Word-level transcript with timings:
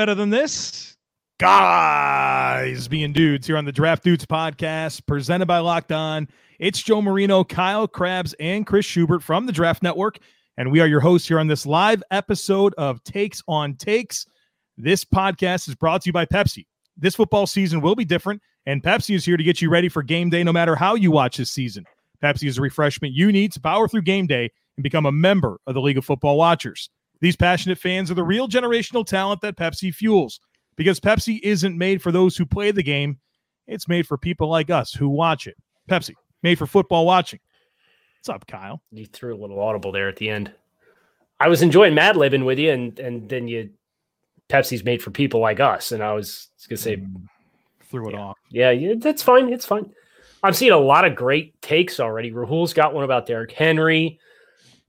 Better 0.00 0.14
than 0.14 0.30
this? 0.30 0.96
Guys 1.38 2.88
being 2.88 3.12
dudes 3.12 3.46
here 3.46 3.58
on 3.58 3.66
the 3.66 3.70
Draft 3.70 4.02
Dudes 4.02 4.24
podcast, 4.24 5.04
presented 5.04 5.44
by 5.44 5.58
Locked 5.58 5.92
On. 5.92 6.26
It's 6.58 6.82
Joe 6.82 7.02
Marino, 7.02 7.44
Kyle 7.44 7.86
Crabbs, 7.86 8.34
and 8.40 8.66
Chris 8.66 8.86
Schubert 8.86 9.22
from 9.22 9.44
the 9.44 9.52
Draft 9.52 9.82
Network. 9.82 10.18
And 10.56 10.72
we 10.72 10.80
are 10.80 10.86
your 10.86 11.00
hosts 11.00 11.28
here 11.28 11.38
on 11.38 11.48
this 11.48 11.66
live 11.66 12.02
episode 12.10 12.72
of 12.78 13.04
Takes 13.04 13.42
on 13.46 13.74
Takes. 13.74 14.24
This 14.78 15.04
podcast 15.04 15.68
is 15.68 15.74
brought 15.74 16.00
to 16.00 16.08
you 16.08 16.14
by 16.14 16.24
Pepsi. 16.24 16.64
This 16.96 17.16
football 17.16 17.46
season 17.46 17.82
will 17.82 17.94
be 17.94 18.06
different, 18.06 18.40
and 18.64 18.82
Pepsi 18.82 19.14
is 19.14 19.26
here 19.26 19.36
to 19.36 19.44
get 19.44 19.60
you 19.60 19.68
ready 19.68 19.90
for 19.90 20.02
game 20.02 20.30
day 20.30 20.42
no 20.42 20.52
matter 20.54 20.76
how 20.76 20.94
you 20.94 21.10
watch 21.10 21.36
this 21.36 21.52
season. 21.52 21.84
Pepsi 22.24 22.48
is 22.48 22.56
a 22.56 22.62
refreshment 22.62 23.12
you 23.12 23.30
need 23.30 23.52
to 23.52 23.60
power 23.60 23.86
through 23.86 24.00
game 24.00 24.26
day 24.26 24.50
and 24.78 24.82
become 24.82 25.04
a 25.04 25.12
member 25.12 25.58
of 25.66 25.74
the 25.74 25.82
League 25.82 25.98
of 25.98 26.06
Football 26.06 26.38
Watchers. 26.38 26.88
These 27.20 27.36
passionate 27.36 27.78
fans 27.78 28.10
are 28.10 28.14
the 28.14 28.24
real 28.24 28.48
generational 28.48 29.06
talent 29.06 29.40
that 29.42 29.56
Pepsi 29.56 29.94
fuels 29.94 30.40
because 30.76 31.00
Pepsi 31.00 31.40
isn't 31.42 31.76
made 31.76 32.00
for 32.00 32.10
those 32.10 32.36
who 32.36 32.46
play 32.46 32.70
the 32.70 32.82
game, 32.82 33.18
it's 33.66 33.86
made 33.88 34.06
for 34.06 34.16
people 34.16 34.48
like 34.48 34.70
us 34.70 34.92
who 34.92 35.08
watch 35.08 35.46
it. 35.46 35.56
Pepsi, 35.88 36.14
made 36.42 36.58
for 36.58 36.66
football 36.66 37.04
watching. 37.04 37.40
What's 38.18 38.30
up, 38.30 38.46
Kyle? 38.46 38.82
You 38.90 39.06
threw 39.06 39.34
a 39.34 39.40
little 39.40 39.60
audible 39.60 39.92
there 39.92 40.08
at 40.08 40.16
the 40.16 40.28
end. 40.30 40.52
I 41.38 41.48
was 41.48 41.62
enjoying 41.62 41.94
Mad 41.94 42.16
Libbing 42.16 42.44
with 42.44 42.58
you, 42.58 42.70
and 42.70 42.98
and 42.98 43.28
then 43.28 43.48
you 43.48 43.70
Pepsi's 44.48 44.84
made 44.84 45.02
for 45.02 45.10
people 45.10 45.40
like 45.40 45.60
us, 45.60 45.92
and 45.92 46.02
I 46.02 46.12
was 46.12 46.48
gonna 46.68 46.76
say 46.76 46.96
Mm, 46.96 47.26
threw 47.90 48.08
it 48.08 48.14
yeah. 48.14 48.20
off. 48.20 48.36
Yeah, 48.50 48.70
yeah, 48.70 48.94
that's 48.98 49.22
fine. 49.22 49.52
It's 49.52 49.64
fine. 49.64 49.90
I'm 50.42 50.52
seeing 50.52 50.72
a 50.72 50.78
lot 50.78 51.04
of 51.04 51.14
great 51.14 51.60
takes 51.62 52.00
already. 52.00 52.32
Rahul's 52.32 52.72
got 52.72 52.94
one 52.94 53.04
about 53.04 53.26
Derrick 53.26 53.52
Henry, 53.52 54.18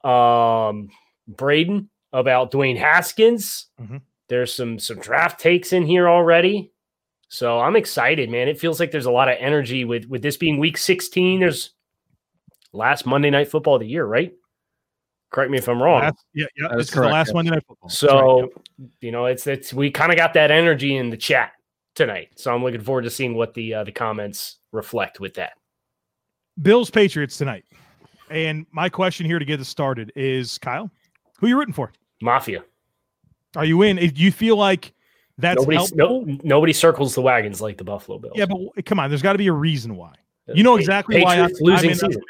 um, 0.03 0.89
Braden 1.27 1.89
about 2.14 2.52
Dwayne 2.52 2.78
Haskins. 2.78 3.67
Mhm. 3.81 4.02
There's 4.28 4.54
some 4.54 4.80
some 4.80 5.00
draft 5.00 5.40
takes 5.40 5.73
in 5.73 5.86
here 5.86 6.08
already, 6.09 6.72
so 7.28 7.59
I'm 7.59 7.76
excited, 7.76 8.30
man. 8.30 8.48
It 8.48 8.59
feels 8.59 8.80
like 8.80 8.92
there's 8.92 9.06
a 9.06 9.12
lot 9.12 9.30
of 9.30 9.36
energy 9.40 9.84
with 9.86 10.06
with 10.06 10.22
this 10.22 10.38
being 10.38 10.58
Week 10.58 10.78
16. 10.78 11.39
There's 11.42 11.72
last 12.73 13.06
Monday 13.06 13.30
Night 13.30 13.50
Football 13.50 13.76
of 13.76 13.82
the 13.82 13.88
year, 13.88 14.06
right? 14.06 14.34
Correct 15.32 15.50
me 15.52 15.58
if 15.58 15.67
I'm 15.70 15.82
wrong. 15.82 16.02
Last- 16.02 16.26
yeah, 16.34 16.45
yeah. 16.58 16.67
That 16.70 16.78
This 16.78 16.84
is 16.84 16.88
is 16.89 16.94
the 16.94 17.00
correct, 17.00 17.14
last 17.14 17.28
yes. 17.28 17.34
Monday 17.34 17.52
Night 17.52 17.64
Football. 17.67 17.89
So, 17.89 18.42
right, 18.42 18.50
you 19.02 19.12
know, 19.12 19.26
it's 19.26 19.48
it's 19.48 19.73
we 19.73 19.89
kind 19.92 20.12
of 20.12 20.17
got 20.17 20.34
that 20.34 20.52
energy 20.52 20.95
in 20.98 21.09
the 21.09 21.17
chat 21.17 21.54
tonight. 21.95 22.30
So 22.36 22.54
I'm 22.54 22.64
looking 22.64 22.82
forward 22.82 23.04
to 23.04 23.09
seeing 23.09 23.36
what 23.36 23.54
the 23.54 23.73
uh, 23.76 23.84
the 23.86 23.92
comments 23.94 24.58
reflect 24.72 25.20
with 25.20 25.34
that. 25.36 25.54
Bills 26.62 26.89
Patriots 26.89 27.38
tonight. 27.38 27.66
And 28.30 28.66
my 28.72 28.88
question 28.88 29.26
here 29.26 29.39
to 29.39 29.45
get 29.45 29.59
us 29.59 29.67
started 29.67 30.12
is 30.16 30.58
Kyle, 30.58 30.89
who 31.39 31.48
you 31.48 31.58
rooting 31.58 31.73
for? 31.73 31.92
Mafia. 32.22 32.64
Are 33.55 33.66
you 33.66 33.81
in? 33.81 33.97
Do 33.97 34.22
you 34.22 34.31
feel 34.31 34.55
like 34.55 34.94
that's 35.38 35.66
nobody 35.66 35.95
no, 35.95 36.25
nobody 36.44 36.73
circles 36.73 37.16
the 37.16 37.22
wagons 37.22 37.61
like 37.61 37.77
the 37.77 37.83
Buffalo 37.83 38.19
Bills. 38.19 38.33
Yeah, 38.36 38.45
but 38.45 38.86
come 38.86 39.00
on, 39.00 39.09
there's 39.09 39.22
got 39.22 39.33
to 39.33 39.38
be 39.38 39.47
a 39.47 39.53
reason 39.53 39.95
why. 39.95 40.14
You 40.53 40.64
know 40.64 40.75
exactly 40.75 41.23
why 41.23 41.39
I'm, 41.39 41.52
losing 41.59 41.92
I'm 41.92 41.95
season. 41.95 42.22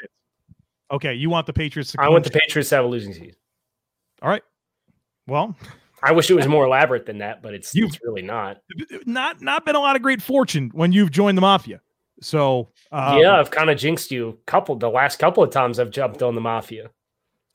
Okay, 0.90 1.14
you 1.14 1.28
want 1.28 1.46
the 1.46 1.52
Patriots 1.52 1.92
to 1.92 2.00
I 2.00 2.08
want 2.08 2.24
the. 2.24 2.30
Patriots 2.30 2.68
to 2.70 2.76
have 2.76 2.84
a 2.84 2.88
losing 2.88 3.12
season. 3.12 3.34
All 4.20 4.28
right. 4.28 4.42
Well, 5.26 5.56
I 6.02 6.12
wish 6.12 6.30
it 6.30 6.34
was 6.34 6.46
more 6.46 6.64
elaborate 6.64 7.06
than 7.06 7.18
that, 7.18 7.42
but 7.42 7.54
it's 7.54 7.74
it's 7.74 7.98
really 8.02 8.22
not. 8.22 8.58
not 9.06 9.40
not 9.40 9.64
been 9.64 9.74
a 9.74 9.80
lot 9.80 9.96
of 9.96 10.02
great 10.02 10.22
fortune 10.22 10.70
when 10.72 10.92
you've 10.92 11.10
joined 11.10 11.36
the 11.36 11.42
mafia. 11.42 11.80
So 12.20 12.68
um, 12.92 13.18
yeah, 13.18 13.38
I've 13.38 13.50
kind 13.50 13.70
of 13.70 13.78
jinxed 13.78 14.10
you 14.10 14.38
couple 14.46 14.76
the 14.76 14.90
last 14.90 15.18
couple 15.18 15.42
of 15.42 15.50
times 15.50 15.78
I've 15.80 15.90
jumped 15.90 16.22
on 16.22 16.34
the 16.34 16.40
mafia. 16.40 16.90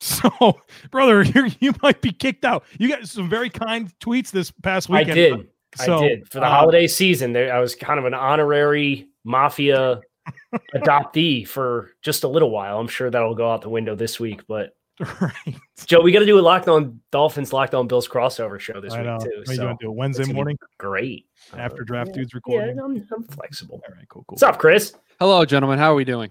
So, 0.00 0.60
brother, 0.90 1.22
you 1.34 1.50
you 1.60 1.74
might 1.82 2.00
be 2.00 2.12
kicked 2.12 2.44
out. 2.44 2.64
You 2.78 2.88
got 2.88 3.06
some 3.08 3.28
very 3.28 3.50
kind 3.50 3.92
tweets 3.98 4.30
this 4.30 4.50
past 4.62 4.88
weekend. 4.88 5.10
I 5.10 5.14
did. 5.14 5.48
So, 5.76 5.98
I 5.98 6.08
did. 6.08 6.28
For 6.30 6.38
the 6.40 6.46
uh, 6.46 6.50
holiday 6.50 6.86
season, 6.86 7.32
there 7.32 7.52
I 7.52 7.58
was 7.58 7.74
kind 7.74 7.98
of 7.98 8.04
an 8.04 8.14
honorary 8.14 9.08
mafia 9.24 10.00
adoptee 10.74 11.46
for 11.46 11.90
just 12.02 12.24
a 12.24 12.28
little 12.28 12.50
while. 12.50 12.78
I'm 12.78 12.88
sure 12.88 13.10
that'll 13.10 13.34
go 13.34 13.50
out 13.50 13.62
the 13.62 13.68
window 13.68 13.94
this 13.94 14.18
week, 14.20 14.46
but 14.46 14.74
Right. 15.20 15.54
Joe, 15.86 16.00
we 16.00 16.10
got 16.10 16.20
to 16.20 16.26
do 16.26 16.38
a 16.38 16.42
Locked 16.42 16.66
On 16.68 17.00
Dolphins, 17.12 17.52
Locked 17.52 17.72
On 17.74 17.86
Bills 17.86 18.08
crossover 18.08 18.58
show 18.58 18.80
this 18.80 18.92
I 18.94 18.98
week 18.98 19.06
know. 19.06 19.18
too. 19.18 19.30
What 19.38 19.48
are 19.48 19.52
you 19.52 19.56
So 19.56 19.62
going 19.64 19.76
do? 19.80 19.92
Wednesday 19.92 20.22
it's 20.22 20.26
gonna 20.28 20.34
be 20.34 20.36
morning 20.36 20.58
great 20.78 21.26
after 21.56 21.82
Uh, 21.82 21.84
draft 21.86 22.08
yeah, 22.10 22.14
dudes 22.16 22.32
Yeah, 22.34 22.36
recording? 22.36 22.78
I'm, 22.80 23.06
I'm 23.14 23.22
flexible. 23.24 23.80
All 23.88 23.94
right, 23.94 24.08
cool, 24.08 24.24
cool. 24.26 24.34
What's 24.34 24.42
up, 24.42 24.58
Chris? 24.58 24.94
Hello, 25.20 25.44
gentlemen. 25.44 25.78
How 25.78 25.92
are 25.92 25.94
we 25.94 26.04
doing? 26.04 26.30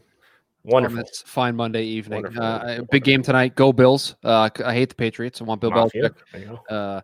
On 0.68 0.74
Wonderful. 0.74 0.98
this 0.98 1.24
fine 1.26 1.56
Monday 1.56 1.84
evening? 1.84 2.24
Wonderful, 2.24 2.44
Uh, 2.44 2.60
wonderful, 2.60 2.86
big 2.92 3.04
game 3.04 3.24
tonight. 3.24 3.56
Go 3.56 3.72
Bills. 3.72 4.16
Uh, 4.24 4.50
I 4.66 4.74
hate 4.74 4.90
the 4.90 4.96
Patriots. 4.96 5.42
I 5.42 5.46
want 5.46 5.62
Bill 5.62 5.72
Mafia. 5.72 6.10
Belichick 6.10 6.16
There 6.34 6.42
you 6.42 6.60
go. 6.70 6.76
uh, 6.76 7.02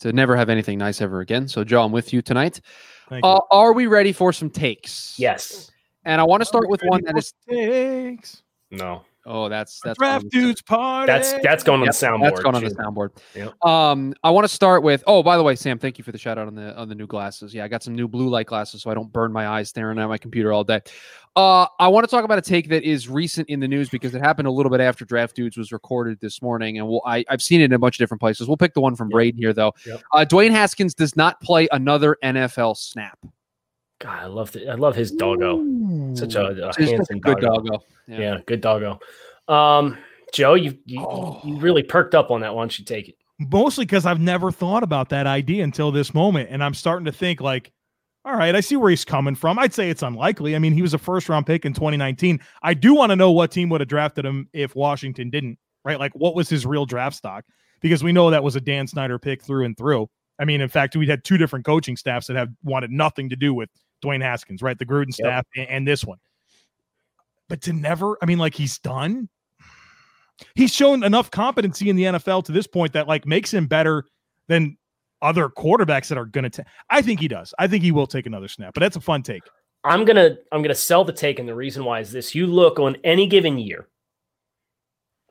to 0.00 0.12
never 0.12 0.36
have 0.36 0.50
anything 0.50 0.78
nice 0.78 1.00
ever 1.00 1.20
again. 1.20 1.48
So, 1.48 1.64
Joe, 1.64 1.82
I'm 1.84 1.92
with 1.92 2.12
you 2.12 2.20
tonight. 2.22 2.60
Thank 3.08 3.24
you. 3.24 3.30
Uh, 3.30 3.40
are 3.50 3.72
we 3.72 3.86
ready 3.86 4.12
for 4.12 4.32
some 4.32 4.50
takes? 4.50 5.14
Yes. 5.18 5.70
And 6.04 6.20
I 6.20 6.24
want 6.24 6.42
to 6.42 6.44
start 6.44 6.68
with 6.68 6.82
one 6.84 7.02
that 7.04 7.16
is 7.16 7.32
takes. 7.48 8.42
No. 8.70 9.02
Oh, 9.26 9.48
that's 9.48 9.80
that's 9.84 9.98
draft 9.98 10.24
on- 10.24 10.28
dudes 10.28 10.62
party. 10.62 11.06
That's 11.10 11.32
that's 11.42 11.64
going 11.64 11.80
on 11.80 11.86
Yep, 11.86 11.94
the 11.94 12.06
soundboard. 12.06 12.22
That's 12.22 12.40
going 12.42 12.54
on 12.54 12.64
the 12.64 12.70
soundboard. 12.70 13.10
Yep. 13.34 13.64
Um, 13.66 14.14
I 14.22 14.30
want 14.30 14.44
to 14.44 14.48
start 14.48 14.82
with. 14.82 15.02
Oh, 15.06 15.22
by 15.22 15.36
the 15.36 15.42
way, 15.42 15.56
Sam, 15.56 15.78
thank 15.78 15.98
you 15.98 16.04
for 16.04 16.12
the 16.12 16.18
shout 16.18 16.38
out 16.38 16.46
on 16.46 16.54
the 16.54 16.76
on 16.76 16.88
the 16.88 16.94
new 16.94 17.06
glasses. 17.06 17.52
Yeah, 17.54 17.64
I 17.64 17.68
got 17.68 17.82
some 17.82 17.94
new 17.94 18.06
blue 18.08 18.28
light 18.28 18.46
glasses, 18.46 18.82
so 18.82 18.90
I 18.90 18.94
don't 18.94 19.12
burn 19.12 19.32
my 19.32 19.48
eyes 19.48 19.68
staring 19.68 19.98
at 19.98 20.06
my 20.08 20.18
computer 20.18 20.52
all 20.52 20.62
day. 20.64 20.80
Uh, 21.34 21.66
I 21.78 21.88
want 21.88 22.04
to 22.04 22.10
talk 22.10 22.24
about 22.24 22.38
a 22.38 22.42
take 22.42 22.70
that 22.70 22.82
is 22.82 23.10
recent 23.10 23.50
in 23.50 23.60
the 23.60 23.68
news 23.68 23.90
because 23.90 24.14
it 24.14 24.20
happened 24.22 24.48
a 24.48 24.50
little 24.50 24.70
bit 24.70 24.80
after 24.80 25.04
Draft 25.04 25.36
Dudes 25.36 25.58
was 25.58 25.70
recorded 25.70 26.18
this 26.20 26.40
morning, 26.40 26.78
and 26.78 26.88
we'll, 26.88 27.02
I, 27.04 27.26
I've 27.28 27.42
seen 27.42 27.60
it 27.60 27.64
in 27.64 27.72
a 27.74 27.78
bunch 27.78 27.96
of 27.96 27.98
different 27.98 28.20
places. 28.22 28.48
We'll 28.48 28.56
pick 28.56 28.72
the 28.72 28.80
one 28.80 28.96
from 28.96 29.08
Yep. 29.08 29.12
Braden 29.12 29.38
here, 29.40 29.52
though. 29.52 29.74
Yep. 29.86 30.02
Uh, 30.14 30.24
Dwayne 30.26 30.50
Haskins 30.50 30.94
does 30.94 31.14
not 31.14 31.38
play 31.42 31.68
another 31.72 32.16
NFL 32.24 32.74
snap. 32.78 33.18
God, 33.98 34.18
I 34.22 34.26
love 34.26 34.52
the, 34.52 34.68
I 34.68 34.74
love 34.74 34.94
his 34.94 35.10
doggo. 35.10 35.64
Such 36.14 36.34
a, 36.34 36.68
a 36.68 36.72
handsome 36.84 37.18
good 37.20 37.38
doggo. 37.40 37.62
doggo. 37.70 37.84
Yeah. 38.06 38.38
good 38.46 38.60
doggo. 38.60 38.98
Um, 39.48 39.96
Joe, 40.32 40.54
you 40.54 40.76
you, 40.84 41.00
Oh. 41.00 41.40
you 41.44 41.56
really 41.58 41.82
perked 41.82 42.14
up 42.14 42.30
on 42.30 42.40
that. 42.42 42.54
Why 42.54 42.62
don't 42.62 42.78
you 42.78 42.84
take 42.84 43.08
it? 43.08 43.16
mostly 43.38 43.84
because 43.84 44.06
I've 44.06 44.18
never 44.20 44.50
thought 44.50 44.82
about 44.82 45.10
that 45.10 45.26
idea 45.26 45.62
until 45.62 45.92
this 45.92 46.14
moment, 46.14 46.48
and 46.50 46.64
I'm 46.64 46.72
starting 46.72 47.04
to 47.04 47.12
think 47.12 47.42
like, 47.42 47.70
all 48.24 48.34
right, 48.34 48.54
I 48.54 48.60
see 48.60 48.76
where 48.76 48.88
he's 48.88 49.04
coming 49.04 49.34
from. 49.34 49.58
I'd 49.58 49.74
say 49.74 49.90
it's 49.90 50.02
unlikely. 50.02 50.56
I 50.56 50.58
mean, 50.58 50.72
he 50.72 50.80
was 50.80 50.94
a 50.94 50.98
first 50.98 51.28
round 51.28 51.44
pick 51.46 51.64
in 51.66 51.74
2019. 51.74 52.40
I 52.62 52.72
do 52.74 52.94
want 52.94 53.10
to 53.10 53.16
know 53.16 53.30
what 53.32 53.50
team 53.50 53.68
would 53.68 53.80
have 53.82 53.88
drafted 53.88 54.24
him 54.24 54.48
if 54.54 54.74
Washington 54.74 55.28
didn't. 55.30 55.58
Right, 55.84 56.00
like 56.00 56.12
what 56.14 56.34
was 56.34 56.48
his 56.48 56.64
real 56.66 56.86
draft 56.86 57.14
stock? 57.14 57.44
Because 57.80 58.02
we 58.02 58.10
know 58.10 58.30
that 58.30 58.42
was 58.42 58.56
a 58.56 58.60
Dan 58.60 58.86
Snyder 58.86 59.18
pick 59.18 59.42
through 59.44 59.64
and 59.66 59.76
through. 59.76 60.08
I 60.40 60.44
mean, 60.46 60.60
in 60.62 60.68
fact, 60.68 60.96
we 60.96 61.06
had 61.06 61.22
two 61.22 61.36
different 61.38 61.64
coaching 61.66 61.96
staffs 61.96 62.26
that 62.26 62.36
have 62.36 62.48
wanted 62.64 62.90
nothing 62.90 63.28
to 63.28 63.36
do 63.36 63.52
with 63.54 63.68
Dwayne 64.04 64.22
Haskins, 64.22 64.62
right? 64.62 64.78
The 64.78 64.86
Gruden 64.86 65.12
staff 65.12 65.46
and, 65.56 65.68
and 65.68 65.88
this 65.88 66.04
one. 66.04 66.18
But 67.48 67.62
to 67.62 67.72
never, 67.72 68.18
I 68.22 68.26
mean, 68.26 68.38
like 68.38 68.54
he's 68.54 68.78
done. 68.78 69.28
He's 70.54 70.74
shown 70.74 71.02
enough 71.02 71.30
competency 71.30 71.88
in 71.88 71.96
the 71.96 72.04
NFL 72.04 72.44
to 72.44 72.52
this 72.52 72.66
point 72.66 72.92
that 72.92 73.08
like 73.08 73.26
makes 73.26 73.52
him 73.52 73.66
better 73.66 74.04
than 74.48 74.76
other 75.22 75.48
quarterbacks 75.48 76.08
that 76.08 76.18
are 76.18 76.26
going 76.26 76.44
to 76.44 76.50
take. 76.50 76.66
I 76.90 77.00
think 77.02 77.20
he 77.20 77.28
does. 77.28 77.54
I 77.58 77.66
think 77.66 77.82
he 77.82 77.92
will 77.92 78.06
take 78.06 78.26
another 78.26 78.48
snap, 78.48 78.74
but 78.74 78.80
that's 78.80 78.96
a 78.96 79.00
fun 79.00 79.22
take. 79.22 79.42
I'm 79.84 80.04
gonna 80.04 80.36
I'm 80.52 80.62
gonna 80.62 80.74
sell 80.74 81.04
the 81.04 81.12
take, 81.12 81.38
and 81.38 81.48
the 81.48 81.54
reason 81.54 81.84
why 81.84 82.00
is 82.00 82.10
this: 82.10 82.34
you 82.34 82.46
look 82.46 82.78
on 82.78 82.96
any 83.04 83.26
given 83.26 83.56
year 83.56 83.88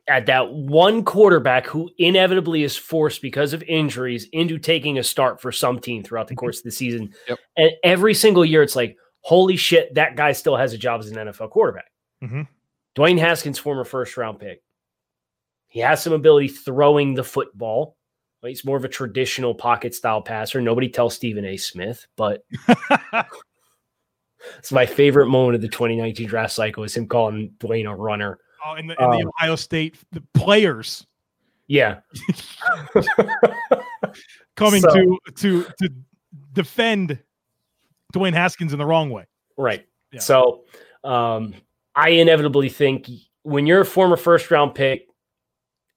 at 0.08 0.28
that 0.28 0.52
one 0.54 1.04
quarterback 1.04 1.66
who 1.66 1.90
inevitably 1.98 2.63
is 2.63 2.75
forced 2.78 3.22
because 3.22 3.54
of 3.54 3.63
injuries 3.63 4.28
into 4.34 4.60
taking 4.60 4.98
a 5.00 5.04
start 5.04 5.42
for 5.42 5.52
some 5.52 5.80
team 5.80 6.04
throughout 6.04 6.28
the 6.28 6.36
course 6.36 6.60
of 6.60 6.63
the 6.63 6.72
season, 6.72 7.12
Yep. 7.28 7.40
and 7.57 7.72
every 7.84 8.13
single 8.13 8.46
year 8.46 8.62
it's 8.62 8.75
like, 8.75 8.98
holy 9.22 9.56
shit, 9.56 9.94
that 9.96 10.16
guy 10.16 10.31
still 10.31 10.56
has 10.56 10.74
a 10.74 10.78
job 10.78 11.00
as 11.00 11.10
an 11.10 11.18
NFL 11.18 11.50
quarterback. 11.50 11.92
Mhm. 12.24 12.48
Dwayne 12.96 13.18
Haskins, 13.19 13.57
former 13.57 13.84
first 13.84 14.16
round 14.16 14.40
pick, 14.40 14.62
he 15.68 15.80
has 15.80 16.04
some 16.04 16.13
ability 16.13 16.50
throwing 16.50 17.16
the 17.16 17.24
football. 17.24 17.98
He's 18.44 18.63
more 18.63 18.78
of 18.78 18.86
a 18.86 18.90
traditional 18.90 19.56
pocket 19.56 19.96
style 19.96 20.22
passer. 20.22 20.62
Nobody 20.62 20.88
tells 20.88 21.16
Stephen 21.16 21.44
A. 21.46 21.58
Smith, 21.58 22.06
but 22.16 22.44
it's 24.60 24.72
my 24.72 24.86
favorite 24.86 25.28
moment 25.28 25.56
of 25.56 25.62
the 25.62 25.68
2019 25.68 26.28
draft 26.28 26.54
cycle 26.54 26.84
is 26.84 26.96
him 26.96 27.08
calling 27.08 27.54
Dwayne 27.58 27.90
a 27.90 27.96
runner. 27.96 28.38
Oh, 28.67 28.73
in 28.75 28.88
the, 28.88 28.94
in 29.01 29.09
the 29.12 29.17
Um, 29.17 29.27
Ohio 29.38 29.56
State 29.56 29.95
the 30.12 30.21
players 30.33 31.06
Yeah. 31.67 32.00
coming 34.56 34.81
So- 34.81 34.89
to 34.94 35.19
to 35.35 35.63
to 35.81 35.89
defend 36.53 37.19
Dwayne 38.13 38.33
Haskins 38.33 38.73
in 38.73 38.79
the 38.79 38.85
wrong 38.85 39.09
way. 39.09 39.25
Right. 39.57 39.85
Yeah. 40.12 40.19
So 40.21 40.63
um, 41.03 41.53
I 41.95 42.09
inevitably 42.09 42.69
think 42.69 43.09
when 43.44 43.67
you're 43.67 43.81
a 43.81 43.85
former 43.85 44.15
first 44.17 44.50
round 44.51 44.73
pick, 44.75 45.07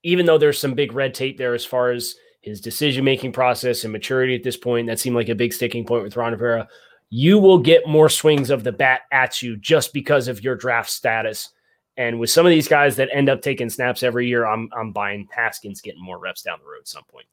even 0.02 0.26
though 0.26 0.38
there's 0.38 0.58
some 0.58 0.74
big 0.74 0.92
red 0.92 1.14
tape 1.14 1.38
there 1.38 1.54
as 1.54 1.64
far 1.64 1.90
as 1.90 2.14
his 2.40 2.60
decision 2.60 3.04
making 3.04 3.32
process 3.32 3.84
and 3.84 3.92
maturity 3.92 4.34
at 4.34 4.42
this 4.42 4.56
point, 4.56 4.86
that 4.88 4.98
seemed 4.98 5.16
like 5.16 5.28
a 5.28 5.34
big 5.34 5.52
sticking 5.52 5.84
point 5.84 6.02
with 6.04 6.16
Ron 6.16 6.32
Rivera. 6.32 6.68
You 7.10 7.38
will 7.38 7.58
get 7.58 7.86
more 7.88 8.08
swings 8.08 8.50
of 8.50 8.64
the 8.64 8.72
bat 8.72 9.02
at 9.12 9.40
you 9.42 9.56
just 9.56 9.92
because 9.92 10.28
of 10.28 10.42
your 10.44 10.56
draft 10.56 10.90
status. 10.90 11.50
And 11.98 12.18
with 12.20 12.30
some 12.30 12.46
of 12.46 12.50
these 12.50 12.68
guys 12.68 12.96
that 12.96 13.10
end 13.12 13.28
up 13.28 13.42
taking 13.42 13.68
snaps 13.68 14.02
every 14.02 14.26
year, 14.28 14.46
I'm 14.46 14.70
I'm 14.72 14.92
buying 14.92 15.28
Haskins 15.30 15.82
getting 15.82 16.02
more 16.02 16.18
reps 16.18 16.42
down 16.42 16.60
the 16.62 16.70
road 16.70 16.78
at 16.80 16.88
some 16.88 17.02
point. 17.10 17.26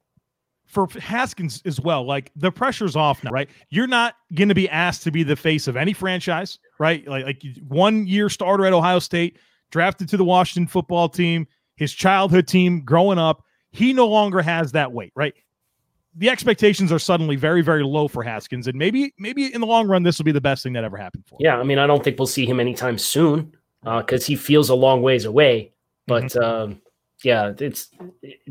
for 0.65 0.87
Haskins 0.99 1.61
as 1.65 1.79
well, 1.79 2.05
like 2.05 2.31
the 2.35 2.51
pressure's 2.51 2.95
off 2.95 3.23
now, 3.23 3.31
right? 3.31 3.49
You're 3.69 3.87
not 3.87 4.15
going 4.33 4.49
to 4.49 4.55
be 4.55 4.69
asked 4.69 5.03
to 5.03 5.11
be 5.11 5.23
the 5.23 5.35
face 5.35 5.67
of 5.67 5.77
any 5.77 5.93
franchise, 5.93 6.59
right? 6.79 7.07
Like, 7.07 7.25
like 7.25 7.43
one 7.67 8.05
year 8.07 8.29
starter 8.29 8.65
at 8.65 8.73
Ohio 8.73 8.99
State, 8.99 9.37
drafted 9.71 10.09
to 10.09 10.17
the 10.17 10.25
Washington 10.25 10.67
football 10.67 11.07
team, 11.07 11.47
his 11.75 11.93
childhood 11.93 12.47
team 12.47 12.83
growing 12.83 13.19
up. 13.19 13.43
He 13.71 13.93
no 13.93 14.07
longer 14.07 14.41
has 14.41 14.71
that 14.71 14.91
weight, 14.91 15.13
right? 15.15 15.33
The 16.15 16.29
expectations 16.29 16.91
are 16.91 16.99
suddenly 16.99 17.35
very, 17.35 17.61
very 17.61 17.83
low 17.83 18.07
for 18.07 18.23
Haskins, 18.23 18.67
and 18.67 18.77
maybe, 18.77 19.13
maybe 19.19 19.53
in 19.53 19.61
the 19.61 19.67
long 19.67 19.87
run, 19.87 20.03
this 20.03 20.17
will 20.17 20.23
be 20.23 20.31
the 20.31 20.41
best 20.41 20.63
thing 20.63 20.73
that 20.73 20.83
ever 20.83 20.97
happened 20.97 21.25
for 21.27 21.35
him. 21.35 21.39
Yeah, 21.41 21.57
I 21.57 21.63
mean, 21.63 21.77
I 21.77 21.85
don't 21.85 22.03
think 22.03 22.17
we'll 22.17 22.25
see 22.25 22.45
him 22.45 22.59
anytime 22.59 22.97
soon 22.97 23.54
because 23.85 24.23
uh, 24.23 24.27
he 24.27 24.35
feels 24.35 24.69
a 24.69 24.75
long 24.75 25.01
ways 25.01 25.25
away. 25.25 25.71
But 26.07 26.25
mm-hmm. 26.25 26.43
um, 26.43 26.81
yeah, 27.23 27.53
it's 27.57 27.89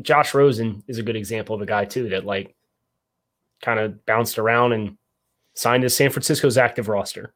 Josh 0.01 0.33
Rosen 0.33 0.83
is 0.87 0.97
a 0.97 1.03
good 1.03 1.15
example 1.15 1.55
of 1.55 1.61
a 1.61 1.65
guy 1.65 1.85
too 1.85 2.09
that 2.09 2.25
like 2.25 2.55
kind 3.61 3.79
of 3.79 4.05
bounced 4.05 4.39
around 4.39 4.73
and 4.73 4.97
signed 5.53 5.83
to 5.83 5.89
San 5.89 6.09
Francisco's 6.09 6.57
active 6.57 6.87
roster. 6.87 7.33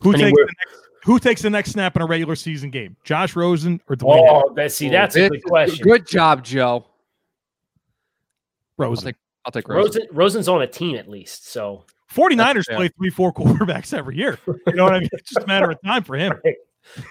Who 0.00 0.12
takes, 0.12 0.36
the 0.36 0.44
next, 0.44 0.88
who 1.04 1.18
takes 1.18 1.42
the 1.42 1.50
next 1.50 1.70
snap 1.72 1.96
in 1.96 2.02
a 2.02 2.06
regular 2.06 2.36
season 2.36 2.70
game? 2.70 2.96
Josh 3.04 3.34
Rosen 3.34 3.80
or 3.88 3.96
Dwayne? 3.96 4.26
Oh, 4.28 4.52
that, 4.54 4.72
see, 4.72 4.90
that's 4.90 5.16
a 5.16 5.30
good 5.30 5.44
question. 5.44 5.82
Good 5.82 6.06
job, 6.06 6.44
Joe. 6.44 6.86
Rosen. 8.76 9.06
I'll 9.06 9.12
take, 9.12 9.16
I'll 9.46 9.52
take 9.52 9.68
Rosen. 9.68 10.02
Rosen. 10.02 10.16
Rosen's 10.16 10.48
on 10.48 10.62
a 10.62 10.66
team 10.66 10.96
at 10.96 11.08
least, 11.08 11.48
so 11.48 11.84
49ers 12.12 12.66
play 12.74 12.88
three, 12.88 13.10
four 13.10 13.32
quarterbacks 13.32 13.96
every 13.96 14.16
year. 14.16 14.38
You 14.46 14.74
know 14.74 14.84
what 14.84 14.94
I 14.94 15.00
mean? 15.00 15.08
It's 15.12 15.30
just 15.30 15.44
a 15.44 15.46
matter 15.46 15.70
of 15.70 15.80
time 15.82 16.04
for 16.04 16.16
him. 16.16 16.34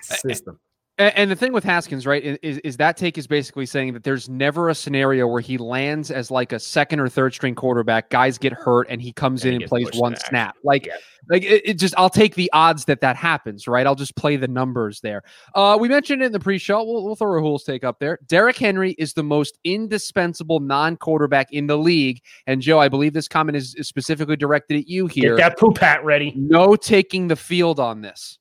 System. 0.02 0.60
And, 1.00 1.32
the 1.32 1.36
thing 1.36 1.54
with 1.54 1.64
Haskins, 1.64 2.06
right, 2.06 2.40
is, 2.44 2.60
is 2.60 2.78
that 2.78 2.98
take 2.98 3.18
is 3.18 3.26
basically 3.26 3.66
saying 3.66 3.94
that 3.94 4.04
there's 4.04 4.30
never 4.30 4.70
a 4.70 4.76
scenario 4.76 5.26
where 5.28 5.42
he 5.42 5.58
lands 5.58 6.12
as 6.12 6.30
like 6.30 6.52
a 6.52 6.60
second 6.60 7.00
or 7.00 7.10
third 7.10 7.34
string 7.34 7.56
quarterback. 7.56 8.12
Guys 8.12 8.38
get 8.38 8.54
hurt, 8.54 8.86
and 8.92 9.02
he 9.02 9.12
comes 9.12 9.44
and 9.44 9.56
in 9.56 9.62
and 9.64 9.70
plays 9.70 9.90
one 9.96 10.14
back. 10.14 10.26
snap. 10.28 10.56
Like, 10.64 10.86
yeah. 10.86 10.94
like 11.32 11.44
it, 11.46 11.64
it, 11.66 11.74
just 11.80 11.96
I'll 11.98 12.12
take 12.12 12.36
the 12.36 12.48
odds 12.54 12.86
that 12.86 13.02
that 13.02 13.16
happens, 13.16 13.68
right? 13.68 13.88
I'll 13.88 13.96
just 13.96 14.16
play 14.16 14.36
the 14.36 14.48
numbers 14.48 15.02
there. 15.02 15.24
Uh, 15.56 15.80
we 15.82 15.88
mentioned 15.88 16.22
it 16.22 16.26
in 16.28 16.32
the 16.32 16.40
pre-show. 16.40 16.84
We'll, 16.84 17.04
we'll 17.04 17.16
throw 17.16 17.42
Rahul's 17.42 17.64
take 17.64 17.84
up 17.84 17.98
there. 17.98 18.20
Derrick 18.28 18.60
Henry 18.60 18.92
is 19.00 19.14
the 19.14 19.24
most 19.24 19.58
indispensable 19.64 20.60
non-quarterback 20.60 21.52
in 21.52 21.66
the 21.66 21.78
league. 21.78 22.22
And 22.46 22.62
Joe, 22.62 22.78
I 22.78 22.88
believe 22.88 23.14
this 23.14 23.28
comment 23.28 23.56
is, 23.56 23.74
is 23.74 23.88
specifically 23.88 24.36
directed 24.36 24.78
at 24.78 24.88
you 24.88 25.08
here. 25.08 25.38
Get 25.38 25.50
that 25.50 25.58
poop 25.58 25.80
hat 25.80 26.06
ready. 26.06 26.34
No 26.36 26.76
taking 26.76 27.30
the 27.30 27.36
field 27.36 27.80
on 27.80 28.02
this. 28.02 28.38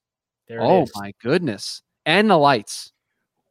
Oh 0.61 0.87
my 0.95 1.13
goodness 1.23 1.83
and 2.07 2.31
the 2.31 2.37
lights. 2.37 2.93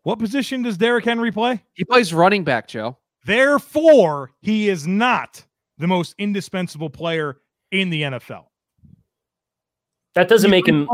What 0.04 0.20
position 0.20 0.64
does 0.64 0.78
Derrick 0.78 1.06
Henry 1.06 1.32
play? 1.32 1.64
He 1.74 1.84
plays 1.84 2.14
running 2.14 2.44
back, 2.44 2.68
Joe. 2.68 2.98
Therefore, 3.26 4.32
he 4.42 4.68
is 4.68 4.88
not 4.88 5.46
the 5.78 5.88
most 5.88 6.16
indispensable 6.18 6.90
player 6.90 7.38
in 7.72 7.90
the 7.90 8.02
NFL. 8.04 8.46
That 10.16 10.28
doesn't 10.28 10.52
He's 10.52 10.66
make 10.66 10.68
him 10.68 10.88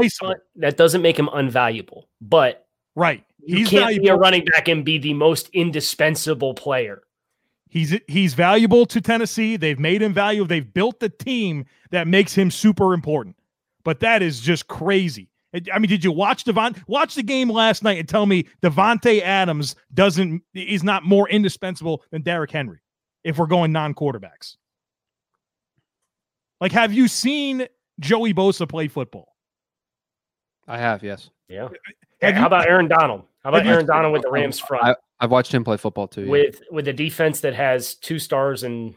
that 0.58 0.78
doesn't 0.78 1.02
make 1.02 1.18
him 1.18 1.28
unvaluable. 1.28 2.04
But 2.22 2.68
right, 2.96 3.24
you 3.40 3.66
can't 3.66 3.86
valuable. 3.86 4.04
be 4.04 4.10
a 4.10 4.16
running 4.16 4.46
back 4.46 4.68
and 4.68 4.86
be 4.86 4.98
the 4.98 5.14
most 5.14 5.50
indispensable 5.54 6.54
player. 6.54 7.02
He's 7.70 7.96
he's 8.08 8.34
valuable 8.34 8.86
to 8.86 9.02
Tennessee. 9.02 9.58
They've 9.58 9.80
made 9.80 10.02
him 10.02 10.14
valuable. 10.14 10.48
They've 10.48 10.74
built 10.74 11.00
the 11.00 11.10
team 11.10 11.66
that 11.92 12.08
makes 12.08 12.36
him 12.36 12.52
super 12.52 12.94
important. 12.94 13.36
But 13.84 14.02
that 14.02 14.22
is 14.22 14.42
just 14.42 14.68
crazy. 14.68 15.30
I 15.54 15.80
mean, 15.80 15.90
did 15.90 16.04
you 16.04 16.12
watch 16.12 16.44
Devon 16.44 16.76
watch 16.88 17.16
the 17.16 17.24
game 17.24 17.50
last 17.50 17.84
night 17.84 17.98
and 17.98 18.08
tell 18.08 18.26
me 18.26 18.46
Davante 18.62 19.22
Adams 19.22 19.76
doesn't 19.94 20.44
is 20.54 20.84
not 20.84 21.04
more 21.04 21.30
indispensable 21.30 22.04
than 22.12 22.22
Derrick 22.22 22.52
Henry 22.52 22.80
if 23.24 23.38
we're 23.38 23.48
going 23.48 23.72
non-quarterbacks? 23.72 24.58
Like, 26.60 26.72
have 26.72 26.92
you 26.92 27.08
seen 27.08 27.68
Joey 28.00 28.34
Bosa 28.34 28.68
play 28.68 28.88
football? 28.88 29.36
I 30.68 30.78
have, 30.78 31.04
yes. 31.04 31.30
Yeah. 31.48 31.70
Hey, 32.20 32.34
how 32.34 32.48
about 32.48 32.68
Aaron 32.68 32.88
Donald? 32.88 33.24
How 33.44 33.50
about 33.50 33.66
Aaron 33.66 33.86
Donald 33.86 34.12
with 34.12 34.24
the 34.24 34.32
Rams 34.32 34.60
front? 34.60 34.84
I, 34.84 34.96
have 35.22 35.32
watched 35.32 35.54
him 35.54 35.64
play 35.64 35.78
football 35.78 36.08
too. 36.08 36.24
Yeah. 36.24 36.32
With 36.32 36.62
with 36.72 36.88
a 36.88 36.94
defense 36.94 37.40
that 37.40 37.54
has 37.56 37.96
two 37.96 38.20
stars 38.20 38.64
and 38.64 38.94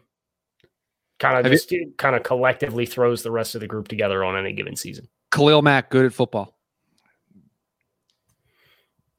kind 1.18 1.38
of 1.38 1.44
have 1.44 1.52
just 1.52 1.70
you, 1.70 1.92
kind 1.96 2.16
of 2.16 2.24
collectively 2.24 2.86
throws 2.86 3.22
the 3.22 3.30
rest 3.30 3.54
of 3.54 3.60
the 3.60 3.68
group 3.68 3.88
together 3.88 4.24
on 4.24 4.36
any 4.36 4.52
given 4.52 4.74
season. 4.74 5.08
Khalil 5.30 5.62
Mack, 5.62 5.90
good 5.90 6.06
at 6.06 6.12
football. 6.12 6.56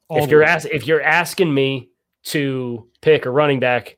All 0.08 0.22
if 0.22 0.30
you're 0.30 0.42
ask, 0.42 0.68
if 0.68 0.86
you're 0.86 1.02
asking 1.02 1.52
me 1.52 1.90
to 2.24 2.88
pick 3.00 3.24
a 3.24 3.30
running 3.30 3.60
back, 3.60 3.96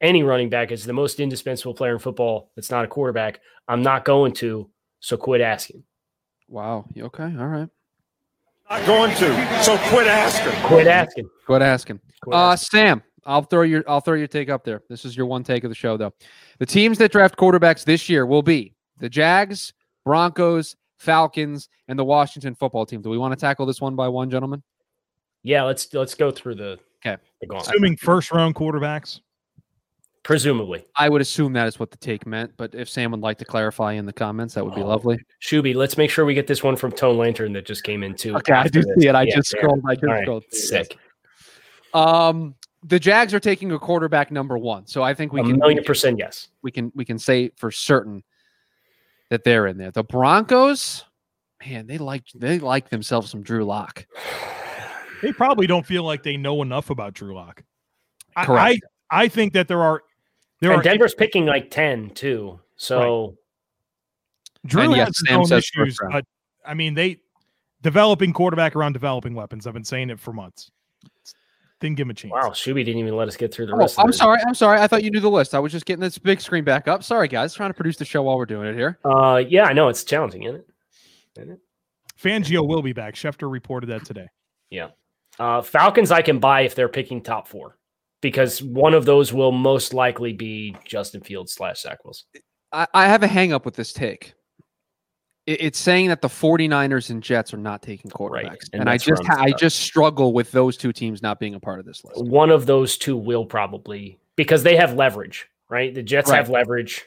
any 0.00 0.22
running 0.22 0.50
back 0.50 0.70
is 0.70 0.84
the 0.84 0.92
most 0.92 1.20
indispensable 1.20 1.74
player 1.74 1.94
in 1.94 1.98
football 1.98 2.50
that's 2.54 2.70
not 2.70 2.84
a 2.84 2.88
quarterback, 2.88 3.40
I'm 3.66 3.82
not 3.82 4.04
going 4.04 4.32
to. 4.34 4.70
So 5.00 5.16
quit 5.16 5.40
asking. 5.40 5.84
Wow. 6.48 6.86
Okay. 6.98 7.24
All 7.24 7.48
right. 7.48 7.68
Not 8.70 8.86
going 8.86 9.10
to. 9.16 9.62
So 9.62 9.76
quit 9.88 10.06
asking. 10.06 10.52
Quit 10.66 10.86
asking. 10.86 11.28
Quit 11.46 11.62
asking. 11.62 12.00
Quit 12.22 12.34
uh, 12.34 12.52
asking. 12.52 12.78
Sam, 12.78 13.02
I'll 13.24 13.42
throw 13.42 13.62
your 13.62 13.84
I'll 13.88 14.00
throw 14.00 14.14
your 14.14 14.26
take 14.26 14.48
up 14.48 14.64
there. 14.64 14.82
This 14.88 15.04
is 15.04 15.16
your 15.16 15.26
one 15.26 15.44
take 15.44 15.64
of 15.64 15.70
the 15.70 15.74
show, 15.74 15.96
though. 15.96 16.12
The 16.58 16.66
teams 16.66 16.98
that 16.98 17.12
draft 17.12 17.36
quarterbacks 17.36 17.84
this 17.84 18.08
year 18.08 18.26
will 18.26 18.42
be 18.42 18.74
the 18.98 19.08
Jags, 19.08 19.72
Broncos, 20.04 20.76
Falcons, 20.98 21.68
and 21.88 21.98
the 21.98 22.04
Washington 22.04 22.54
football 22.54 22.86
team. 22.86 23.02
Do 23.02 23.10
we 23.10 23.18
want 23.18 23.32
to 23.32 23.40
tackle 23.40 23.66
this 23.66 23.80
one 23.80 23.96
by 23.96 24.08
one, 24.08 24.30
gentlemen? 24.30 24.62
Yeah, 25.42 25.62
let's 25.64 25.92
let's 25.92 26.14
go 26.14 26.30
through 26.30 26.56
the 26.56 26.78
okay. 27.04 27.20
The 27.40 27.56
Assuming 27.56 27.96
first 27.96 28.32
round 28.32 28.54
quarterbacks. 28.54 29.20
Presumably. 30.24 30.82
I 30.96 31.10
would 31.10 31.20
assume 31.20 31.52
that 31.52 31.68
is 31.68 31.78
what 31.78 31.90
the 31.90 31.98
take 31.98 32.26
meant, 32.26 32.52
but 32.56 32.74
if 32.74 32.88
Sam 32.88 33.10
would 33.10 33.20
like 33.20 33.36
to 33.38 33.44
clarify 33.44 33.92
in 33.92 34.06
the 34.06 34.12
comments, 34.12 34.54
that 34.54 34.64
would 34.64 34.74
be 34.74 34.80
oh, 34.80 34.86
lovely. 34.86 35.18
Shuby, 35.42 35.74
let's 35.74 35.98
make 35.98 36.10
sure 36.10 36.24
we 36.24 36.32
get 36.32 36.46
this 36.46 36.62
one 36.62 36.76
from 36.76 36.92
Tone 36.92 37.18
Lantern 37.18 37.52
that 37.52 37.66
just 37.66 37.84
came 37.84 38.02
in 38.02 38.14
too. 38.14 38.34
Okay, 38.36 38.54
I 38.54 38.66
do 38.68 38.82
see 38.82 39.06
it. 39.06 39.14
I 39.14 39.24
yeah, 39.24 39.36
just 39.36 39.50
scrolled. 39.50 39.82
I 39.86 39.94
just 39.94 40.22
scrolled. 40.22 40.44
Sick. 40.50 40.96
Um, 41.92 42.54
the 42.84 42.98
Jags 42.98 43.34
are 43.34 43.40
taking 43.40 43.72
a 43.72 43.78
quarterback 43.78 44.30
number 44.30 44.56
one, 44.56 44.86
so 44.86 45.02
I 45.02 45.12
think 45.12 45.34
we 45.34 45.42
a 45.42 45.44
can 45.44 45.58
million 45.58 45.84
percent 45.84 46.18
yes. 46.18 46.48
We 46.62 46.70
can 46.70 46.90
we 46.94 47.04
can 47.04 47.18
say 47.18 47.50
for 47.56 47.70
certain 47.70 48.24
that 49.34 49.42
they're 49.42 49.66
in 49.66 49.78
there. 49.78 49.90
The 49.90 50.04
Broncos, 50.04 51.04
man, 51.66 51.88
they 51.88 51.98
like 51.98 52.22
they 52.36 52.60
like 52.60 52.88
themselves 52.88 53.32
some 53.32 53.42
Drew 53.42 53.64
Lock. 53.64 54.06
They 55.22 55.32
probably 55.32 55.66
don't 55.66 55.84
feel 55.84 56.04
like 56.04 56.22
they 56.22 56.36
know 56.36 56.62
enough 56.62 56.88
about 56.88 57.14
Drew 57.14 57.34
Lock. 57.34 57.64
Correct. 58.38 58.80
I, 59.10 59.22
I, 59.24 59.28
think 59.28 59.52
that 59.54 59.66
there 59.66 59.82
are 59.82 60.02
there 60.60 60.70
and 60.70 60.80
are 60.80 60.82
Denver's 60.84 61.14
picking 61.14 61.46
like 61.46 61.68
ten 61.68 62.10
too. 62.10 62.60
So 62.76 63.26
right. 63.26 63.34
Drew 64.66 64.92
has 64.92 65.18
his 65.26 65.36
own 65.36 65.52
issues, 65.52 65.98
but 66.12 66.24
I 66.64 66.74
mean 66.74 66.94
they 66.94 67.18
developing 67.82 68.32
quarterback 68.32 68.76
around 68.76 68.92
developing 68.92 69.34
weapons. 69.34 69.66
I've 69.66 69.74
been 69.74 69.82
saying 69.82 70.10
it 70.10 70.20
for 70.20 70.32
months. 70.32 70.70
Didn't 71.84 71.98
give 71.98 72.06
him 72.06 72.12
a 72.12 72.14
chance. 72.14 72.32
Wow, 72.32 72.48
Shuby 72.48 72.76
didn't 72.76 72.96
even 72.96 73.14
let 73.14 73.28
us 73.28 73.36
get 73.36 73.52
through 73.52 73.66
the 73.66 73.74
oh, 73.74 73.76
rest. 73.76 74.00
I'm 74.00 74.10
sorry. 74.10 74.40
I'm 74.46 74.54
sorry. 74.54 74.80
I 74.80 74.86
thought 74.86 75.04
you 75.04 75.10
knew 75.10 75.20
the 75.20 75.28
list. 75.28 75.54
I 75.54 75.58
was 75.58 75.70
just 75.70 75.84
getting 75.84 76.00
this 76.00 76.16
big 76.16 76.40
screen 76.40 76.64
back 76.64 76.88
up. 76.88 77.04
Sorry, 77.04 77.28
guys. 77.28 77.52
Trying 77.52 77.68
to 77.68 77.74
produce 77.74 77.98
the 77.98 78.06
show 78.06 78.22
while 78.22 78.38
we're 78.38 78.46
doing 78.46 78.68
it 78.68 78.74
here. 78.74 78.98
Uh, 79.04 79.42
yeah, 79.46 79.64
I 79.64 79.74
know 79.74 79.90
it's 79.90 80.02
challenging, 80.02 80.44
isn't 80.44 80.56
it? 80.60 80.66
Isn't 81.36 81.50
it? 81.52 81.60
Fangio 82.18 82.66
will 82.66 82.80
be 82.80 82.94
back. 82.94 83.16
Schefter 83.16 83.52
reported 83.52 83.88
that 83.88 84.06
today. 84.06 84.28
Yeah. 84.70 84.92
Uh, 85.38 85.60
Falcons, 85.60 86.10
I 86.10 86.22
can 86.22 86.38
buy 86.38 86.62
if 86.62 86.74
they're 86.74 86.88
picking 86.88 87.20
top 87.20 87.48
four 87.48 87.76
because 88.22 88.62
one 88.62 88.94
of 88.94 89.04
those 89.04 89.34
will 89.34 89.52
most 89.52 89.92
likely 89.92 90.32
be 90.32 90.74
Justin 90.86 91.20
Fields 91.20 91.52
slash 91.52 91.82
Zach 91.82 92.02
Wilson. 92.02 92.26
I, 92.72 92.86
I 92.94 93.08
have 93.08 93.22
a 93.22 93.26
hang 93.26 93.52
up 93.52 93.66
with 93.66 93.74
this 93.74 93.92
take. 93.92 94.32
It, 95.46 95.60
it's 95.60 95.78
saying 95.78 96.08
that 96.08 96.22
the 96.22 96.28
49ers 96.28 97.10
and 97.10 97.22
Jets 97.22 97.52
are 97.54 97.58
not 97.58 97.82
taking 97.82 98.10
quarterbacks. 98.10 98.48
Right. 98.48 98.68
And, 98.72 98.80
and 98.82 98.90
I 98.90 98.98
just 98.98 99.22
I 99.28 99.52
just 99.52 99.80
struggle 99.80 100.32
with 100.32 100.50
those 100.52 100.76
two 100.76 100.92
teams 100.92 101.22
not 101.22 101.38
being 101.38 101.54
a 101.54 101.60
part 101.60 101.78
of 101.78 101.86
this 101.86 102.04
list. 102.04 102.24
One 102.24 102.50
of 102.50 102.66
those 102.66 102.96
two 102.96 103.16
will 103.16 103.44
probably 103.44 104.18
because 104.36 104.62
they 104.62 104.76
have 104.76 104.94
leverage, 104.94 105.48
right? 105.68 105.94
The 105.94 106.02
Jets 106.02 106.30
right. 106.30 106.36
have 106.36 106.48
leverage 106.48 107.04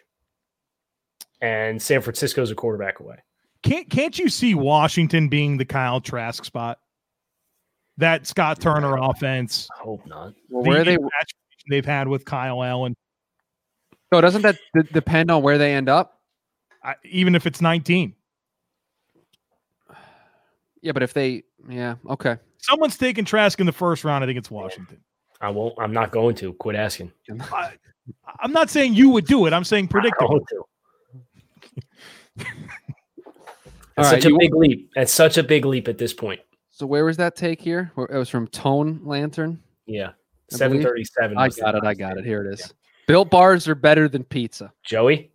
and 1.41 1.81
San 1.81 2.01
Francisco's 2.01 2.51
a 2.51 2.55
quarterback 2.55 2.99
away. 2.99 3.17
Can't 3.63 3.89
can't 3.89 4.17
you 4.17 4.29
see 4.29 4.55
Washington 4.55 5.29
being 5.29 5.57
the 5.57 5.65
Kyle 5.65 5.99
Trask 5.99 6.45
spot? 6.45 6.79
That 7.97 8.27
Scott 8.27 8.61
Turner 8.61 8.97
offense. 8.97 9.67
I 9.75 9.83
hope 9.83 10.05
not. 10.05 10.33
Well, 10.49 10.63
where 10.63 10.83
they 10.83 10.97
they've 11.69 11.85
had 11.85 12.07
with 12.07 12.25
Kyle 12.25 12.63
Allen. 12.63 12.95
So 14.13 14.21
doesn't 14.21 14.43
that 14.43 14.57
d- 14.73 14.87
depend 14.93 15.31
on 15.31 15.41
where 15.41 15.57
they 15.57 15.73
end 15.73 15.89
up? 15.89 16.21
I, 16.83 16.95
even 17.03 17.35
if 17.35 17.45
it's 17.45 17.59
19. 17.59 18.13
Yeah, 20.87 20.93
but 20.93 21.03
if 21.03 21.11
they, 21.11 21.43
yeah, 21.67 21.95
okay. 22.11 22.37
Someone's 22.59 22.97
taking 22.97 23.25
Trask 23.25 23.59
in 23.59 23.65
the 23.65 23.73
first 23.73 24.05
round. 24.05 24.23
I 24.23 24.27
think 24.27 24.37
it's 24.37 24.49
Washington. 24.49 25.01
I 25.41 25.49
won't. 25.49 25.75
I'm 25.77 25.91
not 25.91 26.11
going 26.11 26.33
to. 26.35 26.53
Quit 26.53 26.77
asking. 26.77 27.11
I, 27.51 27.73
am 28.41 28.53
not 28.53 28.69
saying 28.69 28.93
you 28.93 29.09
would 29.09 29.25
do 29.25 29.47
it. 29.47 29.51
I'm 29.51 29.65
saying 29.65 29.89
predictable. 29.89 30.39
That's 32.37 32.47
right, 33.97 34.11
such 34.11 34.31
a 34.31 34.37
big 34.37 34.53
want... 34.53 34.69
leap. 34.69 34.91
That's 34.95 35.11
such 35.11 35.37
a 35.37 35.43
big 35.43 35.65
leap 35.65 35.89
at 35.89 35.97
this 35.97 36.13
point. 36.13 36.39
So 36.71 36.85
where 36.85 37.03
was 37.03 37.17
that 37.17 37.35
take 37.35 37.59
here? 37.59 37.91
It 37.97 38.15
was 38.15 38.29
from 38.29 38.47
Tone 38.47 39.01
Lantern. 39.03 39.61
Yeah, 39.87 40.11
seven 40.49 40.81
thirty-seven. 40.81 41.37
I 41.37 41.49
got 41.49 41.75
it. 41.75 41.83
I 41.83 41.95
got 41.95 42.17
it. 42.17 42.23
Here 42.23 42.47
it 42.47 42.53
is. 42.53 42.73
Built 43.07 43.29
bars 43.29 43.67
are 43.67 43.75
better 43.75 44.07
than 44.07 44.23
pizza. 44.23 44.71
Joey. 44.85 45.31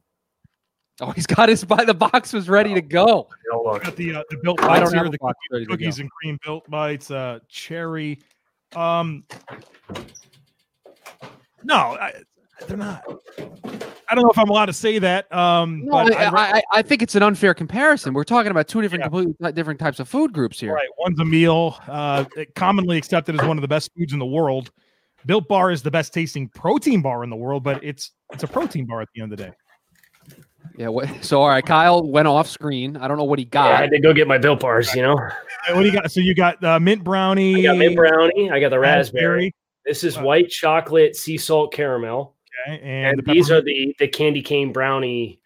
Oh, 1.02 1.10
he's 1.10 1.26
got 1.26 1.48
his 1.48 1.64
by 1.64 1.84
the 1.84 1.94
box 1.94 2.32
was 2.32 2.48
ready 2.48 2.74
to 2.74 2.80
go. 2.80 3.28
Look. 3.52 3.82
Got 3.82 3.96
the 3.96 4.14
uh, 4.14 4.22
the 4.30 4.38
built 4.42 4.58
bites 4.60 4.92
here, 4.92 5.02
the 5.08 5.18
box 5.18 5.36
ready 5.50 5.64
to 5.64 5.68
go. 5.68 5.74
cookies 5.74 5.98
and 5.98 6.08
cream 6.10 6.38
built 6.44 6.68
bites, 6.70 7.10
uh, 7.10 7.40
cherry. 7.48 8.20
Um, 8.76 9.24
no, 11.64 11.74
I, 11.76 12.12
they're 12.66 12.76
not. 12.76 13.02
I 14.08 14.14
don't 14.14 14.24
know 14.24 14.30
if 14.30 14.38
I'm 14.38 14.48
allowed 14.50 14.66
to 14.66 14.72
say 14.72 14.98
that. 14.98 15.32
Um, 15.34 15.84
No, 15.86 16.04
but 16.04 16.14
I, 16.16 16.24
I, 16.26 16.56
I, 16.58 16.62
I 16.74 16.82
think 16.82 17.02
it's 17.02 17.14
an 17.14 17.22
unfair 17.22 17.54
comparison. 17.54 18.12
We're 18.14 18.24
talking 18.24 18.50
about 18.50 18.68
two 18.68 18.82
different, 18.82 19.02
Yeah. 19.02 19.08
completely 19.08 19.52
different 19.52 19.80
types 19.80 20.00
of 20.00 20.08
food 20.08 20.32
groups 20.32 20.60
here. 20.60 20.72
right, 20.74 20.88
one's 20.98 21.18
a 21.18 21.24
meal, 21.24 21.78
uh, 21.88 22.24
commonly 22.54 22.98
accepted 22.98 23.40
as 23.40 23.46
one 23.46 23.56
of 23.56 23.62
the 23.62 23.68
best 23.68 23.90
foods 23.96 24.12
in 24.12 24.18
the 24.18 24.26
world. 24.26 24.70
Built 25.24 25.48
Bar 25.48 25.70
is 25.70 25.82
the 25.82 25.90
best 25.90 26.12
tasting 26.12 26.48
protein 26.48 27.00
bar 27.00 27.24
in 27.24 27.30
the 27.30 27.36
world, 27.36 27.62
but 27.62 27.82
it's 27.82 28.10
it's 28.32 28.42
a 28.42 28.48
protein 28.48 28.86
bar 28.86 29.00
at 29.00 29.08
the 29.14 29.22
end 29.22 29.32
of 29.32 29.38
the 29.38 29.44
day. 29.46 29.52
Yeah. 30.76 30.88
What, 30.88 31.08
so, 31.22 31.40
all 31.40 31.48
right, 31.48 31.64
Kyle 31.64 32.02
went 32.02 32.28
off 32.28 32.48
screen. 32.48 32.96
I 32.96 33.08
don't 33.08 33.16
know 33.18 33.24
what 33.24 33.38
he 33.38 33.44
got. 33.44 33.72
I 33.72 33.76
had 33.76 33.90
to 33.90 34.00
go 34.00 34.12
get 34.12 34.26
my 34.26 34.38
Built 34.38 34.60
Bars. 34.60 34.94
You 34.94 35.02
know, 35.02 35.14
What 35.70 35.80
do 35.80 35.84
you 35.84 35.92
got? 35.92 36.10
So 36.10 36.20
you 36.20 36.34
got 36.34 36.62
uh, 36.64 36.80
mint 36.80 37.04
brownie. 37.04 37.56
I 37.58 37.62
got 37.62 37.78
mint 37.78 37.96
brownie. 37.96 38.50
I 38.50 38.60
got 38.60 38.70
the 38.70 38.78
raspberry. 38.78 39.54
This 39.84 40.04
is 40.04 40.16
Wow. 40.16 40.24
white 40.24 40.48
chocolate 40.48 41.16
sea 41.16 41.36
salt 41.36 41.72
caramel, 41.72 42.36
okay, 42.68 42.78
and, 42.80 43.18
and, 43.18 43.26
the 43.26 43.32
these 43.32 43.50
are 43.50 43.60
the 43.60 43.94
the 43.98 44.06
candy 44.06 44.40
cane 44.42 44.72
brownie 44.72 45.40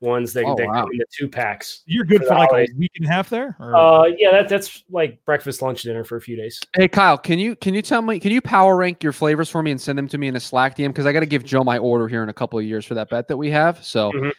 ones 0.00 0.32
that, 0.34 0.44
Oh, 0.44 0.54
that 0.56 0.66
wow. 0.66 0.82
come 0.82 0.92
in 0.92 0.98
the 0.98 1.06
two 1.16 1.28
packs. 1.28 1.82
You're 1.86 2.04
good 2.04 2.22
for 2.22 2.28
for 2.28 2.34
the 2.34 2.40
like 2.40 2.68
a 2.70 2.72
week 2.76 2.90
and 2.96 3.06
a 3.06 3.10
half 3.10 3.30
there. 3.30 3.56
Or? 3.58 3.74
Uh, 3.74 4.04
yeah, 4.18 4.32
that 4.32 4.48
that's 4.48 4.84
like 4.90 5.24
breakfast, 5.24 5.62
lunch, 5.62 5.82
dinner 5.82 6.04
for 6.04 6.16
a 6.16 6.20
few 6.20 6.36
days. 6.36 6.60
Hey, 6.76 6.88
Kyle, 6.88 7.16
can 7.16 7.38
you 7.38 7.56
can 7.56 7.72
you 7.74 7.80
tell 7.82 8.02
me 8.02 8.20
can 8.20 8.30
you 8.32 8.40
power 8.42 8.76
rank 8.76 9.02
your 9.02 9.12
flavors 9.12 9.48
for 9.48 9.62
me 9.62 9.70
and 9.70 9.80
send 9.80 9.96
them 9.96 10.08
to 10.08 10.18
me 10.18 10.28
in 10.28 10.36
a 10.36 10.40
Slack 10.40 10.76
DM 10.76 10.88
because 10.88 11.06
I 11.06 11.12
got 11.12 11.20
to 11.20 11.26
give 11.26 11.44
Joe 11.44 11.64
my 11.64 11.78
order 11.78 12.06
here 12.08 12.22
in 12.22 12.28
a 12.28 12.34
couple 12.34 12.58
of 12.58 12.64
years 12.64 12.84
for 12.84 12.94
that 12.94 13.08
bet 13.08 13.28
that 13.28 13.36
we 13.36 13.50
have. 13.50 13.82
So, 13.84 14.12
Mhm. 14.12 14.30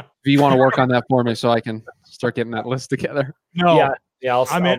if 0.00 0.04
you 0.30 0.40
want 0.40 0.52
to 0.54 0.58
work 0.58 0.78
on 0.78 0.88
that 0.90 1.04
for 1.08 1.24
me, 1.24 1.34
so 1.34 1.50
I 1.50 1.60
can 1.60 1.82
start 2.04 2.34
getting 2.34 2.52
that 2.52 2.66
list 2.66 2.90
together. 2.90 3.34
no, 3.54 3.76
Yeah, 3.76 3.90
yeah. 4.20 4.34
I'll, 4.34 4.46
I 4.50 4.58
mean 4.60 4.72
I'll- 4.72 4.78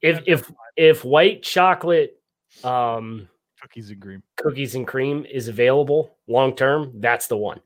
if 0.00 0.22
if 0.26 0.50
if 0.76 1.04
white 1.04 1.42
chocolate 1.44 2.18
um 2.64 3.28
cookies 3.60 3.90
and 3.90 4.02
cream. 4.02 4.22
cookies 4.36 4.74
and 4.74 4.84
cream 4.86 5.24
is 5.30 5.46
available 5.46 6.16
long 6.26 6.56
term, 6.56 6.92
that's 6.96 7.28
the 7.28 7.36
one. 7.36 7.60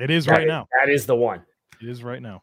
It 0.00 0.10
is 0.10 0.24
That 0.26 0.32
right 0.32 0.42
is- 0.44 0.48
now. 0.48 0.68
That 0.82 0.90
is 0.92 1.06
the 1.06 1.14
one. 1.16 1.42
It 1.80 1.88
is 1.88 2.02
right 2.02 2.22
now. 2.22 2.42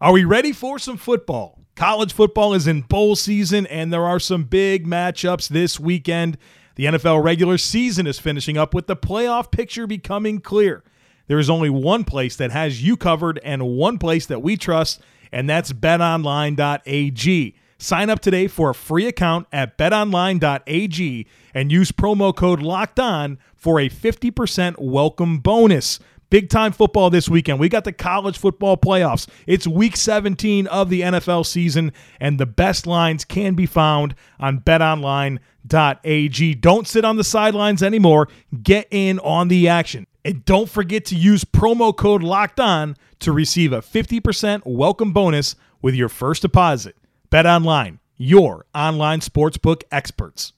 Are 0.00 0.12
we 0.12 0.24
ready 0.24 0.52
for 0.52 0.78
some 0.78 0.96
football? 0.96 1.58
College 1.76 2.12
football 2.12 2.54
is 2.54 2.66
in 2.66 2.82
bowl 2.82 3.16
season, 3.16 3.66
and 3.66 3.92
there 3.92 4.04
are 4.06 4.18
some 4.20 4.44
big 4.44 4.86
matchups 4.86 5.48
this 5.48 5.78
weekend. 5.80 6.38
The 6.76 6.86
NFL 6.86 7.22
regular 7.22 7.58
season 7.58 8.06
is 8.06 8.18
finishing 8.18 8.56
up 8.56 8.72
with 8.74 8.86
the 8.86 8.96
playoff 8.96 9.50
picture 9.50 9.86
becoming 9.86 10.40
clear. 10.40 10.82
There 11.26 11.38
is 11.38 11.50
only 11.50 11.70
one 11.70 12.04
place 12.04 12.36
that 12.36 12.50
has 12.50 12.82
you 12.82 12.96
covered 12.96 13.38
and 13.44 13.62
one 13.76 13.98
place 13.98 14.26
that 14.26 14.42
we 14.42 14.56
trust, 14.56 15.00
and 15.30 15.48
that's 15.48 15.72
betonline.ag. 15.72 17.54
Sign 17.78 18.10
up 18.10 18.20
today 18.20 18.46
for 18.46 18.70
a 18.70 18.74
free 18.74 19.06
account 19.06 19.46
at 19.52 19.78
betonline.ag 19.78 21.26
and 21.54 21.72
use 21.72 21.92
promo 21.92 22.34
code 22.34 22.60
locked 22.60 23.00
on 23.00 23.38
for 23.56 23.80
a 23.80 23.88
50% 23.88 24.76
welcome 24.78 25.38
bonus. 25.38 25.98
Big 26.30 26.48
time 26.48 26.70
football 26.70 27.10
this 27.10 27.28
weekend. 27.28 27.58
We 27.58 27.68
got 27.68 27.82
the 27.82 27.92
college 27.92 28.38
football 28.38 28.76
playoffs. 28.76 29.28
It's 29.48 29.66
week 29.66 29.96
17 29.96 30.68
of 30.68 30.88
the 30.88 31.00
NFL 31.00 31.44
season, 31.44 31.92
and 32.20 32.38
the 32.38 32.46
best 32.46 32.86
lines 32.86 33.24
can 33.24 33.54
be 33.54 33.66
found 33.66 34.14
on 34.38 34.60
betonline.ag. 34.60 36.54
Don't 36.54 36.86
sit 36.86 37.04
on 37.04 37.16
the 37.16 37.24
sidelines 37.24 37.82
anymore. 37.82 38.28
Get 38.62 38.86
in 38.92 39.18
on 39.18 39.48
the 39.48 39.66
action. 39.66 40.06
And 40.24 40.44
don't 40.44 40.68
forget 40.68 41.04
to 41.06 41.16
use 41.16 41.44
promo 41.44 41.96
code 41.96 42.22
locked 42.22 42.60
on 42.60 42.96
to 43.18 43.32
receive 43.32 43.72
a 43.72 43.80
50% 43.80 44.62
welcome 44.64 45.12
bonus 45.12 45.56
with 45.82 45.96
your 45.96 46.08
first 46.08 46.42
deposit. 46.42 46.96
Bet 47.30 47.46
online, 47.46 47.98
your 48.16 48.66
online 48.72 49.18
sportsbook 49.18 49.82
experts. 49.90 50.52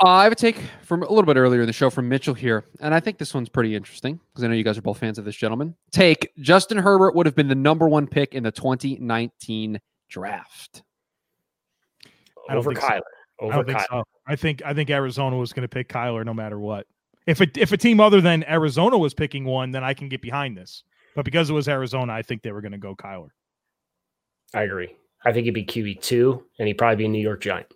Uh, 0.00 0.08
I 0.08 0.22
have 0.24 0.32
a 0.32 0.36
take 0.36 0.56
from 0.82 1.02
a 1.02 1.08
little 1.08 1.24
bit 1.24 1.36
earlier 1.36 1.60
in 1.60 1.66
the 1.66 1.72
show 1.72 1.90
from 1.90 2.08
Mitchell 2.08 2.34
here, 2.34 2.64
and 2.80 2.94
I 2.94 3.00
think 3.00 3.18
this 3.18 3.34
one's 3.34 3.48
pretty 3.48 3.74
interesting 3.74 4.20
because 4.32 4.44
I 4.44 4.46
know 4.46 4.54
you 4.54 4.62
guys 4.62 4.78
are 4.78 4.82
both 4.82 4.98
fans 4.98 5.18
of 5.18 5.24
this 5.24 5.34
gentleman. 5.34 5.74
Take 5.90 6.30
Justin 6.38 6.78
Herbert 6.78 7.16
would 7.16 7.26
have 7.26 7.34
been 7.34 7.48
the 7.48 7.56
number 7.56 7.88
one 7.88 8.06
pick 8.06 8.32
in 8.34 8.44
the 8.44 8.52
2019 8.52 9.80
draft. 10.08 10.82
I 12.48 12.54
don't 12.54 12.58
Over 12.58 12.70
think 12.70 12.80
so. 12.80 12.86
Kyler. 12.88 13.00
I 13.40 13.44
Over 13.44 13.52
don't 13.52 13.66
think 13.66 13.78
Kyler. 13.78 13.86
so. 13.90 14.04
I 14.26 14.36
think 14.36 14.62
I 14.64 14.72
think 14.72 14.90
Arizona 14.90 15.36
was 15.36 15.52
going 15.52 15.62
to 15.62 15.68
pick 15.68 15.88
Kyler 15.88 16.24
no 16.24 16.32
matter 16.32 16.60
what. 16.60 16.86
If 17.26 17.40
a, 17.40 17.46
if 17.56 17.72
a 17.72 17.76
team 17.76 17.98
other 18.00 18.20
than 18.20 18.44
Arizona 18.44 18.96
was 18.96 19.14
picking 19.14 19.44
one, 19.44 19.72
then 19.72 19.82
I 19.82 19.94
can 19.94 20.08
get 20.08 20.22
behind 20.22 20.56
this. 20.56 20.84
But 21.16 21.24
because 21.24 21.50
it 21.50 21.54
was 21.54 21.68
Arizona, 21.68 22.12
I 22.12 22.22
think 22.22 22.42
they 22.42 22.52
were 22.52 22.60
going 22.60 22.72
to 22.72 22.78
go 22.78 22.94
Kyler. 22.94 23.30
I 24.54 24.62
agree. 24.62 24.94
I 25.24 25.32
think 25.32 25.44
he'd 25.46 25.50
be 25.54 25.64
QB 25.64 26.00
two, 26.02 26.44
and 26.58 26.68
he'd 26.68 26.74
probably 26.74 26.96
be 26.96 27.04
a 27.06 27.08
New 27.08 27.20
York 27.20 27.40
Giant. 27.40 27.66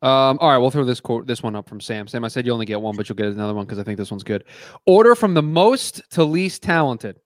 Um, 0.00 0.38
all 0.40 0.50
right, 0.50 0.58
we'll 0.58 0.70
throw 0.70 0.84
this 0.84 1.00
quote, 1.00 1.26
this 1.26 1.42
one 1.42 1.56
up 1.56 1.68
from 1.68 1.80
Sam. 1.80 2.06
Sam, 2.06 2.24
I 2.24 2.28
said 2.28 2.46
you 2.46 2.52
only 2.52 2.66
get 2.66 2.80
one, 2.80 2.94
but 2.96 3.08
you'll 3.08 3.16
get 3.16 3.26
another 3.26 3.54
one 3.54 3.66
because 3.66 3.78
I 3.80 3.82
think 3.82 3.98
this 3.98 4.10
one's 4.12 4.22
good. 4.22 4.44
Order 4.86 5.14
from 5.16 5.34
the 5.34 5.42
most 5.42 6.02
to 6.10 6.22
least 6.24 6.62
talented 6.62 7.18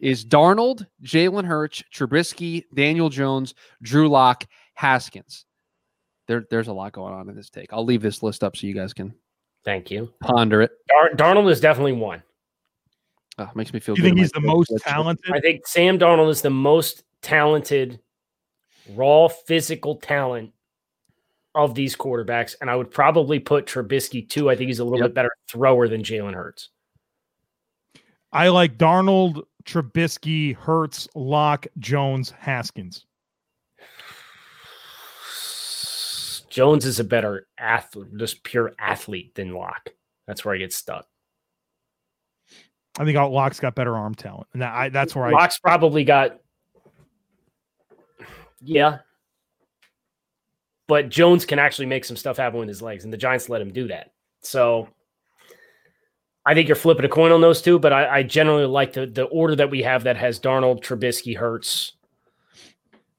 is 0.00 0.24
Darnold, 0.24 0.86
Jalen 1.04 1.44
Hurts, 1.44 1.84
Trubisky, 1.94 2.64
Daniel 2.74 3.10
Jones, 3.10 3.54
Drew 3.82 4.08
Lock, 4.08 4.44
Haskins. 4.74 5.44
There, 6.26 6.44
there's 6.50 6.66
a 6.68 6.72
lot 6.72 6.92
going 6.92 7.14
on 7.14 7.28
in 7.28 7.36
this 7.36 7.48
take. 7.48 7.72
I'll 7.72 7.84
leave 7.84 8.02
this 8.02 8.22
list 8.24 8.42
up 8.42 8.56
so 8.56 8.66
you 8.66 8.74
guys 8.74 8.92
can 8.92 9.14
Thank 9.64 9.90
you. 9.92 10.12
ponder 10.20 10.62
it. 10.62 10.72
Dar- 10.88 11.10
Darnold 11.14 11.48
is 11.50 11.60
definitely 11.60 11.92
one. 11.92 12.22
Oh, 13.38 13.48
makes 13.54 13.72
me 13.72 13.78
feel. 13.78 13.94
Do 13.94 14.02
you 14.02 14.08
good 14.08 14.14
think 14.16 14.20
he's 14.20 14.32
the 14.32 14.40
most 14.40 14.70
That's- 14.70 14.92
talented? 14.92 15.32
I 15.32 15.38
think 15.40 15.66
Sam 15.66 15.98
Darnold 15.98 16.30
is 16.30 16.42
the 16.42 16.50
most 16.50 17.04
talented, 17.22 18.00
raw 18.94 19.28
physical 19.28 19.96
talent 19.96 20.52
of 21.54 21.74
these 21.74 21.94
quarterbacks, 21.96 22.54
and 22.60 22.68
I 22.70 22.76
would 22.76 22.90
probably 22.90 23.38
put 23.38 23.66
Trubisky 23.66 24.28
too. 24.28 24.50
I 24.50 24.56
think 24.56 24.68
he's 24.68 24.80
a 24.80 24.84
little 24.84 24.98
Yep. 24.98 25.08
bit 25.10 25.14
better 25.14 25.36
thrower 25.48 25.88
than 25.88 26.02
Jalen 26.02 26.34
Hurts. 26.34 26.70
I 28.32 28.48
like 28.48 28.76
Darnold, 28.78 29.44
Trubisky, 29.64 30.56
Hurts, 30.56 31.08
Lock, 31.14 31.66
Jones, 31.78 32.30
Haskins. 32.30 33.06
Jones 36.50 36.84
is 36.86 37.00
a 37.00 37.04
better 37.04 37.48
athlete, 37.58 38.16
just 38.16 38.42
pure 38.44 38.74
athlete 38.78 39.34
than 39.34 39.52
Lock. 39.52 39.90
That's 40.26 40.44
where 40.44 40.54
I 40.54 40.58
get 40.58 40.72
stuck. 40.72 41.06
I 42.96 43.04
think 43.04 43.18
Lock's 43.18 43.58
got 43.58 43.74
better 43.74 43.96
arm 43.96 44.14
talent, 44.14 44.46
and 44.52 44.62
that, 44.62 44.72
I, 44.72 44.88
that's 44.88 45.16
where 45.16 45.26
I. 45.26 45.30
Lock's 45.30 45.58
probably 45.58 46.04
got, 46.04 46.38
yeah, 48.60 48.98
but 50.86 51.08
Jones 51.08 51.44
can 51.44 51.58
actually 51.58 51.86
make 51.86 52.04
some 52.04 52.16
stuff 52.16 52.36
happen 52.36 52.58
with 52.58 52.68
his 52.68 52.82
legs, 52.82 53.04
and 53.04 53.12
the 53.12 53.16
Giants 53.16 53.48
let 53.48 53.60
him 53.60 53.72
do 53.72 53.88
that. 53.88 54.12
So 54.40 54.88
I 56.46 56.54
think 56.54 56.68
you're 56.68 56.76
flipping 56.76 57.04
a 57.04 57.08
coin 57.08 57.32
on 57.32 57.40
those 57.40 57.62
two, 57.62 57.78
but 57.78 57.92
I, 57.92 58.18
I 58.18 58.22
generally 58.22 58.66
like 58.66 58.92
the 58.92 59.06
the 59.06 59.24
order 59.24 59.56
that 59.56 59.70
we 59.70 59.82
have 59.82 60.04
that 60.04 60.16
has 60.16 60.38
Darnold, 60.38 60.82
Trubisky, 60.82 61.36
Hurts, 61.36 61.92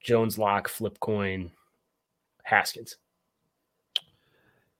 Jones, 0.00 0.38
Lock, 0.38 0.68
flip 0.68 1.00
coin, 1.00 1.50
Haskins. 2.44 2.96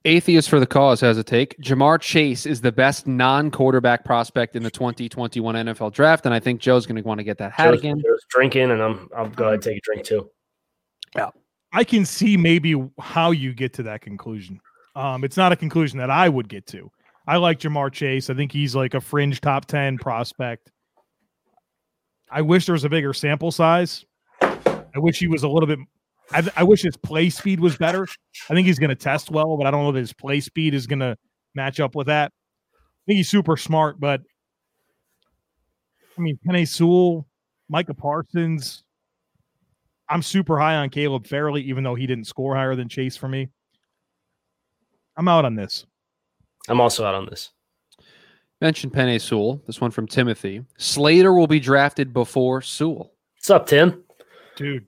Atheist 0.04 0.48
for 0.48 0.60
the 0.60 0.68
cause 0.68 1.00
has 1.00 1.18
a 1.18 1.24
take. 1.24 1.58
Ja'Marr 1.60 2.00
Chase 2.00 2.46
is 2.46 2.60
the 2.60 2.70
best 2.70 3.08
non-quarterback 3.08 4.04
prospect 4.04 4.54
in 4.54 4.62
the 4.62 4.70
2021 4.70 5.56
NFL 5.56 5.92
draft, 5.92 6.26
and 6.26 6.32
I 6.32 6.38
think 6.38 6.60
Joe's 6.60 6.86
going 6.86 6.94
to 6.94 7.02
want 7.02 7.18
to 7.18 7.24
get 7.24 7.38
that 7.38 7.50
hat 7.50 7.72
Joe's, 7.72 7.80
again. 7.80 8.00
Joe's 8.00 8.24
drinking, 8.28 8.70
and 8.70 8.80
I'm 8.80 9.08
I'll 9.16 9.28
go 9.28 9.46
ahead 9.46 9.54
and 9.54 9.62
take 9.64 9.78
a 9.78 9.80
drink 9.80 10.04
too. 10.04 10.30
I 11.72 11.84
can 11.84 12.04
see 12.04 12.36
maybe 12.36 12.74
how 12.98 13.30
you 13.30 13.52
get 13.52 13.72
to 13.74 13.82
that 13.84 14.00
conclusion. 14.00 14.60
Um, 14.94 15.24
it's 15.24 15.36
not 15.36 15.52
a 15.52 15.56
conclusion 15.56 15.98
that 15.98 16.10
I 16.10 16.28
would 16.28 16.48
get 16.48 16.66
to. 16.68 16.90
I 17.26 17.36
like 17.36 17.58
Ja'Marr 17.60 17.92
Chase. 17.92 18.30
I 18.30 18.34
think 18.34 18.52
he's 18.52 18.74
like 18.74 18.94
a 18.94 19.00
fringe 19.00 19.40
top 19.40 19.66
10 19.66 19.98
prospect. 19.98 20.70
I 22.30 22.42
wish 22.42 22.66
there 22.66 22.72
was 22.72 22.84
a 22.84 22.88
bigger 22.88 23.12
sample 23.12 23.50
size. 23.50 24.04
I 24.40 24.98
wish 24.98 25.18
he 25.18 25.28
was 25.28 25.42
a 25.42 25.48
little 25.48 25.66
bit. 25.66 25.78
I, 26.32 26.48
I 26.56 26.62
wish 26.62 26.82
his 26.82 26.96
play 26.96 27.30
speed 27.30 27.60
was 27.60 27.76
better. 27.76 28.06
I 28.48 28.54
think 28.54 28.66
he's 28.66 28.78
going 28.78 28.90
to 28.90 28.96
test 28.96 29.30
well, 29.30 29.56
but 29.56 29.66
I 29.66 29.70
don't 29.70 29.82
know 29.82 29.92
that 29.92 29.98
his 29.98 30.12
play 30.12 30.40
speed 30.40 30.74
is 30.74 30.86
going 30.86 31.00
to 31.00 31.16
match 31.54 31.78
up 31.80 31.94
with 31.94 32.06
that. 32.06 32.32
I 32.74 33.02
think 33.06 33.18
he's 33.18 33.28
super 33.28 33.56
smart, 33.56 34.00
but 34.00 34.22
I 36.16 36.20
mean, 36.20 36.38
Penei 36.46 36.66
Sewell, 36.66 37.26
Micah 37.68 37.94
Parsons, 37.94 38.82
I'm 40.08 40.22
super 40.22 40.58
high 40.58 40.76
on 40.76 40.90
Caleb 40.90 41.26
Farley, 41.26 41.62
even 41.62 41.82
though 41.84 41.94
he 41.94 42.06
didn't 42.06 42.26
score 42.26 42.54
higher 42.54 42.76
than 42.76 42.88
Chase 42.88 43.16
for 43.16 43.28
me. 43.28 43.48
I'm 45.16 45.28
out 45.28 45.44
on 45.44 45.54
this. 45.54 45.86
I'm 46.68 46.80
also 46.80 47.04
out 47.04 47.14
on 47.14 47.26
this. 47.26 47.50
Mentioned 48.60 48.92
Penei 48.92 49.20
Sewell. 49.20 49.60
This 49.66 49.80
one 49.80 49.90
from 49.90 50.06
Timothy. 50.06 50.64
Slater 50.78 51.32
will 51.32 51.46
be 51.46 51.60
drafted 51.60 52.12
before 52.12 52.62
Sewell. 52.62 53.12
What's 53.36 53.50
up, 53.50 53.66
Tim? 53.66 54.02
Dude, 54.56 54.86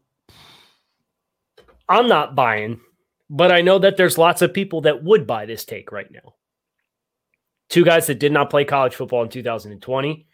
I'm 1.88 2.08
not 2.08 2.34
buying, 2.34 2.80
but 3.28 3.52
I 3.52 3.60
know 3.60 3.78
that 3.78 3.96
there's 3.96 4.18
lots 4.18 4.40
of 4.40 4.54
people 4.54 4.82
that 4.82 5.02
would 5.04 5.26
buy 5.26 5.46
this 5.46 5.64
take 5.64 5.92
right 5.92 6.10
now. 6.10 6.34
two 7.68 7.84
guys 7.84 8.06
that 8.06 8.18
did 8.18 8.32
not 8.32 8.48
play 8.50 8.64
college 8.64 8.94
football 8.94 9.22
in 9.22 9.28
2020. 9.28 10.26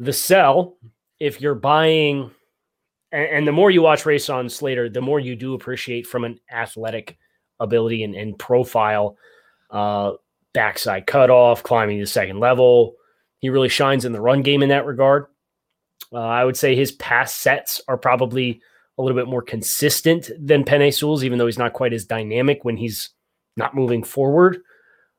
The 0.00 0.12
sell, 0.12 0.76
if 1.18 1.40
you're 1.40 1.54
buying, 1.54 2.30
and, 3.14 3.26
and 3.26 3.46
the 3.46 3.52
more 3.52 3.70
you 3.70 3.80
watch 3.80 4.02
Rashawn 4.02 4.50
Slater, 4.50 4.88
the 4.88 5.00
more 5.00 5.20
you 5.20 5.36
do 5.36 5.54
appreciate 5.54 6.06
from 6.06 6.24
an 6.24 6.38
athletic 6.52 7.16
ability 7.60 8.02
and, 8.02 8.14
and 8.14 8.36
profile, 8.38 9.16
uh, 9.70 10.12
backside 10.52 11.06
cutoff, 11.06 11.62
climbing 11.62 12.00
the 12.00 12.06
second 12.06 12.40
level. 12.40 12.96
He 13.38 13.50
really 13.50 13.68
shines 13.68 14.04
in 14.04 14.12
the 14.12 14.20
run 14.20 14.42
game 14.42 14.62
in 14.62 14.68
that 14.70 14.86
regard. 14.86 15.26
Uh, 16.12 16.18
I 16.18 16.44
would 16.44 16.56
say 16.56 16.74
his 16.74 16.92
pass 16.92 17.32
sets 17.32 17.80
are 17.86 17.96
probably 17.96 18.60
a 18.98 19.02
little 19.02 19.16
bit 19.16 19.28
more 19.28 19.42
consistent 19.42 20.30
than 20.38 20.64
Penei 20.64 20.92
Sewell's, 20.92 21.24
even 21.24 21.38
though 21.38 21.46
he's 21.46 21.58
not 21.58 21.72
quite 21.72 21.92
as 21.92 22.04
dynamic 22.04 22.64
when 22.64 22.76
he's 22.76 23.10
not 23.56 23.74
moving 23.74 24.02
forward. 24.02 24.58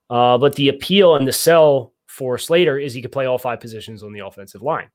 Uh, 0.09 0.37
but 0.37 0.55
the 0.55 0.69
appeal 0.69 1.15
and 1.15 1.27
the 1.27 1.33
sell 1.33 1.93
for 2.07 2.37
Slater 2.37 2.77
is 2.77 2.93
he 2.93 3.01
could 3.01 3.11
play 3.11 3.25
all 3.25 3.37
five 3.37 3.59
positions 3.59 4.03
on 4.03 4.13
the 4.13 4.25
offensive 4.25 4.61
line. 4.61 4.89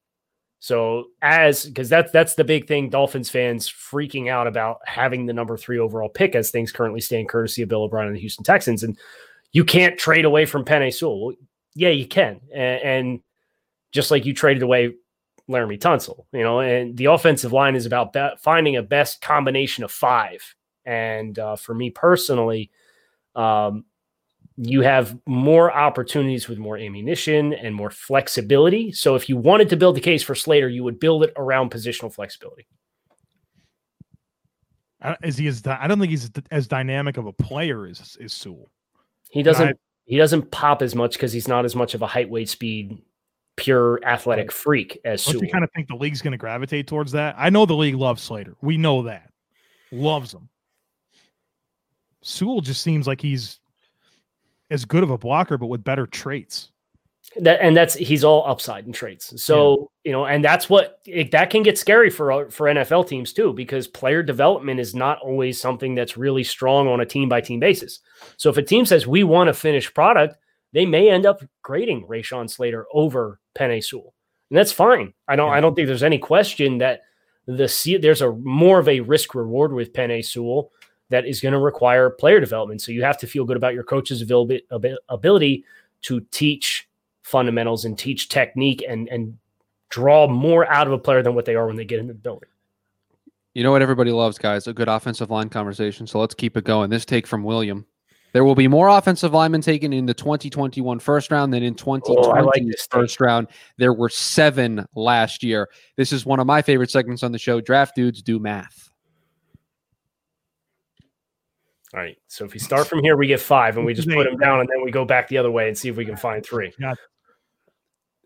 So 0.61 1.07
as 1.23 1.65
because 1.65 1.89
that's 1.89 2.13
that's 2.13 2.35
the 2.35 2.45
big 2.45 2.69
thing, 2.69 2.91
Dolphins 2.91 3.31
fans 3.31 3.69
freaking 3.69 4.29
out 4.29 4.47
about 4.47 4.81
having 4.85 5.25
the 5.25 5.33
number 5.33 5.57
three 5.57 5.79
overall 5.79 6.11
pick 6.11 6.35
as 6.35 6.51
things 6.51 6.71
currently 6.71 7.01
stand, 7.01 7.31
courtesy 7.31 7.63
of 7.63 7.71
Bill 7.71 7.83
O'Brien 7.83 8.09
and 8.09 8.17
the 8.17 8.21
Houston 8.21 8.45
Texans, 8.45 8.83
and 8.83 8.99
you 9.53 9.65
can't 9.65 9.99
trade 9.99 10.27
away 10.27 10.45
from 10.45 10.67
Penei 10.67 10.93
Sewell. 10.93 11.27
Well, 11.27 11.37
yeah, 11.75 11.89
you 11.89 12.07
can, 12.07 12.41
and, 12.53 12.83
and, 12.83 13.21
just 13.93 14.11
like 14.11 14.25
you 14.25 14.35
traded 14.35 14.63
away 14.63 14.95
Laremy 15.49 15.79
Tunsil, 15.79 16.25
you 16.33 16.43
know, 16.43 16.61
and 16.61 16.97
the 16.97 17.07
offensive 17.07 17.53
line 17.53 17.75
is 17.75 17.87
about 17.87 18.13
be- 18.13 18.37
finding 18.39 18.77
a 18.77 18.83
best 18.83 19.21
combination 19.21 19.83
of 19.83 19.91
five. 19.91 20.55
And 20.85 21.37
uh, 21.39 21.57
for 21.57 21.75
me 21.75 21.91
personally, 21.91 22.71
um, 23.35 23.85
you 24.57 24.83
have 24.83 25.17
more 25.27 25.73
opportunities 25.73 26.49
with 26.49 26.59
more 26.59 26.77
ammunition 26.77 27.55
and 27.55 27.75
more 27.75 27.91
flexibility. 27.91 28.93
So 28.93 29.15
if 29.15 29.29
you 29.29 29.37
wanted 29.37 29.69
to 29.71 29.77
build 29.77 29.97
the 29.97 30.01
case 30.01 30.23
for 30.23 30.35
Slater, 30.35 30.69
you 30.69 30.85
would 30.85 31.01
build 31.01 31.25
it 31.25 31.33
around 31.37 31.71
positional 31.71 32.13
flexibility. 32.13 32.67
Is 35.23 35.39
he 35.39 35.47
as? 35.47 35.67
I 35.67 35.87
don't 35.87 35.99
think 35.99 36.11
he's 36.11 36.31
as 36.51 36.67
dynamic 36.67 37.17
of 37.17 37.27
a 37.27 37.33
player 37.33 37.87
as 37.87 38.19
is 38.21 38.35
Sewell. 38.35 38.71
He 39.31 39.43
doesn't. 39.43 39.69
I, 39.69 39.73
he 40.05 40.19
doesn't 40.19 40.51
pop 40.51 40.83
as 40.83 40.95
much 40.95 41.13
because 41.13 41.33
he's 41.33 41.49
not 41.49 41.65
as 41.65 41.75
much 41.75 41.95
of 41.95 42.03
a 42.03 42.07
height, 42.07 42.29
weight, 42.29 42.51
speed, 42.51 43.01
pure 43.57 44.01
athletic 44.05 44.53
freak 44.53 45.01
as 45.05 45.23
Sewell. 45.23 45.45
you 45.45 45.51
kind 45.51 45.65
of 45.65 45.71
think 45.75 45.89
the 45.89 45.95
league's 45.95 46.21
going 46.21 46.33
to 46.33 46.39
gravitate 46.39 46.87
towards 46.87 47.13
that? 47.13 47.35
I 47.39 47.49
know 47.49 47.65
the 47.65 47.75
league 47.75 47.95
loves 47.95 48.23
Slater. 48.23 48.57
We 48.61 48.77
know 48.77 49.05
that. 49.05 49.31
Loves 49.91 50.35
him. 50.35 50.49
Sewell 52.23 52.61
just 52.61 52.83
seems 52.83 53.07
like 53.07 53.21
he's 53.21 53.61
as 54.71 54.85
good 54.85 55.03
of 55.03 55.11
a 55.11 55.19
blocker, 55.19 55.59
but 55.59 55.67
with 55.67 55.85
better 55.85 56.07
traits. 56.07 56.71
That 57.37 57.61
and 57.61 57.77
that's 57.77 57.95
he's 57.95 58.25
all 58.25 58.45
upside 58.47 58.87
and 58.87 58.95
traits. 58.95 59.41
So 59.41 59.91
yeah. 60.05 60.09
you 60.09 60.13
know, 60.13 60.27
and 60.27 60.45
that's 60.45 60.69
what 60.69 61.01
it, 61.07 61.31
that 61.31 61.51
can 61.51 61.63
get 61.63 61.79
scary 61.79 62.11
for 62.11 62.33
uh, 62.33 62.51
for 62.51 62.67
NFL 62.67 63.09
teams 63.09 63.33
too, 63.33 63.53
because 63.53 63.87
player 63.87 64.23
development 64.23 64.81
is 64.81 64.95
not 64.95 65.21
always 65.21 65.61
something 65.61 65.95
that's 65.95 66.17
really 66.17 66.43
strong 66.43 66.89
on 66.89 67.01
a 67.01 67.07
team 67.07 67.29
by 67.29 67.41
team 67.41 67.61
basis. 67.61 68.01
So 68.37 68.51
if 68.51 68.57
a 68.57 68.63
team 68.63 68.85
says 68.85 69.07
we 69.07 69.23
want 69.23 69.49
a 69.49 69.55
finished 69.55 69.95
product, 69.95 70.37
they 70.73 70.87
may 70.87 71.09
end 71.09 71.25
up 71.25 71.41
grading 71.63 72.07
Rashawn 72.09 72.51
Slater 72.51 72.87
over 72.93 73.39
Penei 73.57 73.85
Sewell, 73.85 74.15
and 74.51 74.59
that's 74.59 74.73
fine. 74.73 75.13
I 75.29 75.37
don't 75.37 75.51
yeah. 75.51 75.55
I 75.55 75.61
don't 75.61 75.77
think 75.77 75.87
there's 75.87 76.03
any 76.03 76.19
question 76.19 76.79
that 76.79 77.03
the 77.47 77.99
there's 78.01 78.23
a 78.23 78.33
more 78.33 78.79
of 78.81 78.89
a 78.89 79.01
risk 79.01 79.35
reward 79.37 79.73
with 79.73 79.93
Penei 79.93 80.25
Sewell 80.25 80.73
that 81.11 81.27
is 81.27 81.41
going 81.41 81.53
to 81.53 81.59
require 81.59 82.11
player 82.11 82.41
development. 82.41 82.81
So 82.81 82.93
you 82.93 83.03
have 83.03 83.19
to 83.19 83.27
feel 83.27 83.45
good 83.45 83.57
about 83.57 83.75
your 83.75 83.85
coach's 83.85 84.23
ability 84.23 85.65
to 86.03 86.21
teach 86.31 86.89
fundamentals 87.23 87.85
and 87.85 87.99
teach 87.99 88.29
technique 88.29 88.83
and 88.89 89.09
and 89.09 89.39
draw 89.91 90.27
more 90.27 90.67
out 90.71 90.87
of 90.87 90.93
a 90.93 90.99
player 90.99 91.23
than 91.23 91.35
what 91.35 91.45
they 91.45 91.55
are 91.55 91.67
when 91.67 91.77
they 91.77 91.85
get 91.85 91.99
into 91.99 92.13
the 92.15 92.19
building. 92.19 92.49
You 93.55 93.65
know 93.65 93.73
what 93.73 93.83
everybody 93.83 94.13
loves, 94.13 94.39
guys? 94.39 94.69
A 94.69 94.73
good 94.73 94.89
offensive 94.89 95.31
line 95.31 95.49
conversation. 95.49 96.07
So 96.07 96.21
let's 96.21 96.35
keep 96.35 96.57
it 96.57 96.65
going. 96.65 96.89
This 96.89 97.05
take 97.05 97.27
from 97.27 97.43
William. 97.43 97.85
There 98.33 98.45
will 98.45 98.55
be 98.55 98.69
more 98.69 98.89
offensive 98.89 99.33
linemen 99.33 99.61
taken 99.61 99.93
in 99.93 100.07
the 100.07 100.15
2021 100.15 101.01
first 101.01 101.33
round 101.33 101.53
than 101.53 101.65
in 101.65 101.75
2020 101.75 102.29
oh, 102.29 102.45
like 102.45 102.63
first 102.89 103.21
round. 103.21 103.49
There 103.77 103.93
were 103.93 104.09
seven 104.09 104.87
last 104.95 105.43
year. 105.43 105.69
This 105.97 106.13
is 106.13 106.25
one 106.25 106.39
of 106.39 106.47
my 106.47 106.63
favorite 106.63 106.93
segments 106.93 107.25
on 107.25 107.33
the 107.33 107.39
show. 107.39 107.61
Draft 107.61 107.97
dudes 107.97 108.23
do 108.23 108.39
math. 108.39 108.90
All 111.93 112.01
right. 112.01 112.17
So 112.29 112.45
if 112.45 112.53
we 112.53 112.61
start 112.61 112.87
from 112.87 113.03
here, 113.03 113.17
we 113.17 113.27
get 113.27 113.41
five, 113.41 113.77
and 113.77 113.85
we 113.85 113.95
just 113.95 114.09
put 114.09 114.25
them 114.25 114.39
down, 114.39 114.61
and 114.61 114.69
then 114.69 114.85
we 114.85 114.91
go 114.91 115.05
back 115.05 115.29
the 115.29 115.39
other 115.39 115.51
way 115.51 115.69
and 115.69 115.77
see 115.77 115.89
if 115.89 115.97
we 115.97 116.05
can 116.05 116.17
find 116.17 116.45
three. 116.45 116.73
Yeah. 116.79 116.95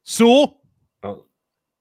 Sewell. 0.05 0.61
Oh, 1.03 1.25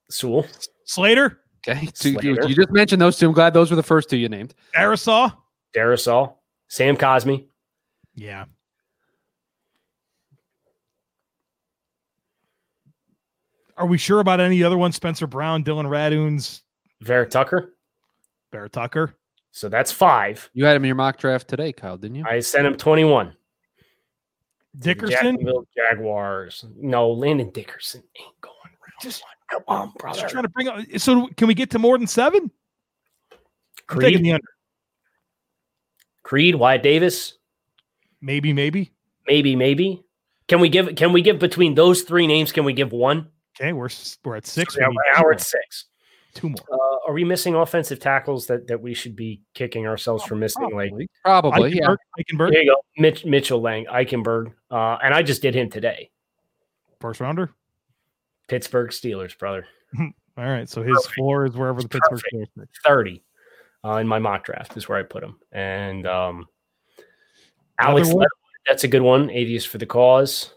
Sewell. 0.08 0.46
Slater. 0.86 1.40
Okay. 1.66 1.88
So 1.94 2.08
you, 2.08 2.36
you, 2.46 2.54
just 2.54 2.70
mentioned 2.70 3.00
those 3.00 3.18
two. 3.18 3.26
I'm 3.26 3.32
glad 3.32 3.54
those 3.54 3.70
were 3.70 3.76
the 3.76 3.82
first 3.82 4.10
two 4.10 4.16
you 4.16 4.28
named. 4.28 4.54
Darrisaw. 4.76 5.34
Darrisaw. 5.74 6.34
Sam 6.68 6.96
Cosmi. 6.96 7.46
Yeah. 8.14 8.44
Are 13.76 13.86
we 13.86 13.98
sure 13.98 14.20
about 14.20 14.40
any 14.40 14.62
other 14.62 14.78
ones? 14.78 14.96
Spencer 14.96 15.26
Brown, 15.26 15.62
Dillon 15.62 15.86
Radunz, 15.86 16.60
Vera 17.00 17.28
Tucker. 17.28 17.74
Vera 18.52 18.68
Tucker. 18.68 19.16
So 19.54 19.68
that's 19.68 19.92
five. 19.92 20.50
You 20.52 20.64
had 20.64 20.74
him 20.74 20.82
in 20.82 20.88
your 20.88 20.96
mock 20.96 21.16
draft 21.16 21.46
today, 21.46 21.72
Kyle, 21.72 21.96
didn't 21.96 22.16
you? 22.16 22.24
I 22.26 22.40
sent 22.40 22.66
him 22.66 22.76
21. 22.76 23.36
Dickerson? 24.76 25.38
Jaguars. 25.76 26.64
No, 26.76 27.12
Landon 27.12 27.50
Dickerson 27.50 28.02
ain't 28.20 28.40
going 28.40 28.56
around. 28.64 29.00
Just 29.00 29.22
come 29.48 29.62
on, 29.68 29.92
brother. 29.96 30.20
Just 30.20 30.32
trying 30.32 30.42
to 30.42 30.48
bring 30.48 30.66
up. 30.66 30.80
So 30.96 31.28
can 31.36 31.46
we 31.46 31.54
get 31.54 31.70
to 31.70 31.78
more 31.78 31.96
than 31.96 32.08
seven? 32.08 32.50
Creed. 33.86 34.24
the 34.24 34.32
under. 34.32 34.48
Creed, 36.24 36.56
Wyatt 36.56 36.82
Davis. 36.82 37.34
Maybe, 38.20 38.52
maybe. 38.52 38.92
Maybe, 39.28 39.54
maybe. 39.54 40.04
Can 40.48 40.58
we 40.58 40.68
give 40.68 40.96
can 40.96 41.12
we 41.12 41.22
give 41.22 41.38
between 41.38 41.76
those 41.76 42.02
three 42.02 42.26
names? 42.26 42.50
Can 42.50 42.64
we 42.64 42.72
give 42.72 42.90
one? 42.90 43.28
Okay, 43.56 43.72
we're 43.72 43.88
we're 44.24 44.34
at 44.34 44.48
six. 44.48 44.76
Yeah, 44.76 44.88
we're 45.22 45.32
at 45.32 45.40
six. 45.40 45.84
Two 46.34 46.48
more. 46.48 46.56
Uh, 46.70 47.08
are 47.08 47.12
we 47.14 47.22
missing 47.22 47.54
offensive 47.54 48.00
tackles 48.00 48.46
that, 48.48 48.66
that 48.66 48.80
we 48.80 48.92
should 48.92 49.14
be 49.14 49.40
kicking 49.54 49.86
ourselves 49.86 50.24
for 50.24 50.34
missing? 50.34 50.68
Probably. 50.68 50.90
Like 50.90 51.10
probably, 51.24 51.72
Eichenberg, 51.72 51.96
yeah. 52.18 52.22
Eichenberg. 52.24 52.50
There 52.50 52.62
you 52.62 52.70
go, 52.72 52.82
Mitch, 52.98 53.24
Mitchell 53.24 53.60
Lang, 53.60 53.86
Eichenberg, 53.86 54.52
uh, 54.70 54.98
and 55.02 55.14
I 55.14 55.22
just 55.22 55.42
did 55.42 55.54
him 55.54 55.70
today. 55.70 56.10
First 57.00 57.20
rounder. 57.20 57.50
Pittsburgh 58.48 58.90
Steelers, 58.90 59.38
brother. 59.38 59.66
All 59.98 60.12
right, 60.36 60.68
so 60.68 60.82
his 60.82 60.96
Perfect. 60.96 61.14
floor 61.14 61.46
is 61.46 61.56
wherever 61.56 61.80
the 61.80 61.88
Pittsburgh 61.88 62.20
Steelers. 62.34 62.66
Thirty 62.84 63.22
uh, 63.84 63.96
in 63.96 64.08
my 64.08 64.18
mock 64.18 64.44
draft 64.44 64.76
is 64.76 64.88
where 64.88 64.98
I 64.98 65.04
put 65.04 65.22
him, 65.22 65.38
and 65.52 66.06
um, 66.06 66.48
Alex, 67.78 68.12
that's 68.66 68.82
a 68.82 68.88
good 68.88 69.02
one. 69.02 69.30
Atheist 69.30 69.68
for 69.68 69.78
the 69.78 69.86
cause. 69.86 70.52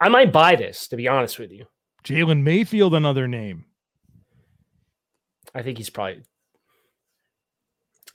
I 0.00 0.08
might 0.08 0.32
buy 0.32 0.56
this, 0.56 0.88
to 0.88 0.96
be 0.96 1.06
honest 1.06 1.38
with 1.38 1.52
you. 1.52 1.66
Jalen 2.04 2.42
Mayfield, 2.42 2.94
another 2.94 3.28
name. 3.28 3.64
I 5.54 5.62
think 5.62 5.78
he's 5.78 5.90
probably. 5.90 6.22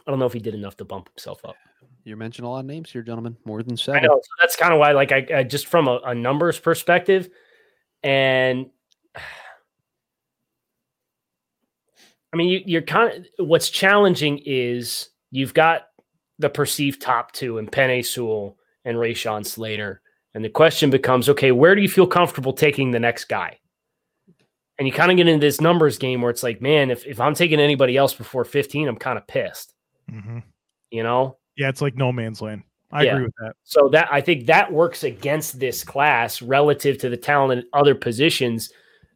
I 0.06 0.12
don't 0.12 0.20
know 0.20 0.26
if 0.26 0.34
he 0.34 0.40
did 0.40 0.56
enough 0.56 0.78
to 0.78 0.86
bump 0.86 1.10
himself 1.10 1.44
up. 1.46 1.56
You 2.04 2.16
mentioned 2.16 2.46
a 2.46 2.50
lot 2.50 2.60
of 2.60 2.66
names 2.66 2.92
here, 2.92 3.02
gentlemen. 3.02 3.36
More 3.46 3.62
than 3.64 3.76
seven. 3.76 4.04
I 4.04 4.08
know. 4.08 4.22
So 4.22 4.30
that's 4.40 4.56
kind 4.56 4.74
of 4.74 4.80
why, 4.80 4.94
like, 4.94 5.12
I, 5.12 5.28
I 5.36 5.44
just 5.44 5.68
from 5.68 5.88
a, 5.88 6.00
a 6.06 6.16
numbers 6.16 6.58
perspective, 6.60 7.30
and 8.04 8.68
I 12.34 12.38
mean, 12.38 12.50
you, 12.50 12.62
you're 12.66 12.82
kind 12.82 13.26
of 13.40 13.48
what's 13.48 13.70
challenging 13.70 14.42
is 14.46 15.10
you've 15.32 15.54
got 15.54 15.88
the 16.40 16.50
perceived 16.50 17.02
top 17.02 17.32
two 17.32 17.58
and 17.58 17.72
Penei 17.72 18.06
Sewell 18.06 18.58
and 18.86 18.98
Rashawn 18.98 19.46
Slater. 19.46 20.02
And 20.34 20.44
the 20.46 20.50
question 20.50 20.90
becomes, 20.90 21.30
okay, 21.30 21.52
where 21.52 21.74
do 21.74 21.82
you 21.82 21.90
feel 21.90 22.06
comfortable 22.06 22.54
taking 22.54 22.92
the 22.92 23.00
next 23.00 23.26
guy? 23.26 23.60
And 24.78 24.88
you 24.88 24.94
kind 24.94 25.10
of 25.10 25.18
get 25.18 25.28
into 25.28 25.46
this 25.46 25.60
numbers 25.60 25.98
game 25.98 26.22
where 26.22 26.30
it's 26.30 26.44
like, 26.44 26.62
man, 26.62 26.92
if, 26.92 27.06
if 27.06 27.20
I'm 27.20 27.34
taking 27.34 27.60
anybody 27.60 27.98
else 27.98 28.14
before 28.14 28.46
15, 28.46 28.88
I'm 28.88 28.96
kind 28.96 29.18
of 29.18 29.26
pissed. 29.26 29.74
Mm-hmm. 30.12 30.40
You 30.92 31.04
know? 31.04 31.38
Yeah, 31.56 31.70
it's 31.70 31.82
like 31.82 31.96
no 31.96 32.12
man's 32.12 32.42
land. 32.42 32.64
I 32.92 33.04
yeah. 33.04 33.14
agree 33.14 33.26
with 33.26 33.34
that. 33.42 33.54
So 33.64 33.90
that 33.90 34.08
I 34.12 34.22
think 34.22 34.46
that 34.46 34.72
works 34.72 35.04
against 35.04 35.60
this 35.60 35.84
class 35.84 36.42
relative 36.42 36.98
to 37.00 37.10
the 37.10 37.18
talent 37.18 37.60
in 37.60 37.68
other 37.74 37.96
positions. 37.96 38.72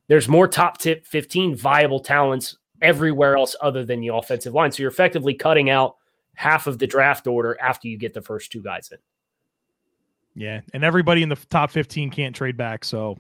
There's 0.08 0.28
more 0.28 0.48
top 0.48 0.78
tip 0.78 1.06
15 1.06 1.56
viable 1.56 2.00
talents 2.00 2.58
everywhere 2.82 3.38
else 3.38 3.56
other 3.62 3.86
than 3.86 4.02
the 4.02 4.10
offensive 4.10 4.54
line. 4.54 4.72
So 4.72 4.82
you're 4.82 4.92
effectively 4.92 5.34
cutting 5.34 5.70
out 5.70 5.96
half 6.34 6.68
of 6.68 6.80
the 6.80 6.88
draft 6.88 7.28
order 7.28 7.58
after 7.62 7.88
you 7.88 7.98
get 7.98 8.14
the 8.14 8.22
first 8.22 8.52
two 8.52 8.62
guys 8.62 8.90
in. 8.92 8.98
Yeah, 10.34 10.62
and 10.74 10.84
everybody 10.84 11.24
in 11.24 11.30
the 11.30 11.36
top 11.36 11.72
15 11.72 12.10
can't 12.10 12.36
trade 12.36 12.58
back, 12.58 12.86
so 12.86 13.18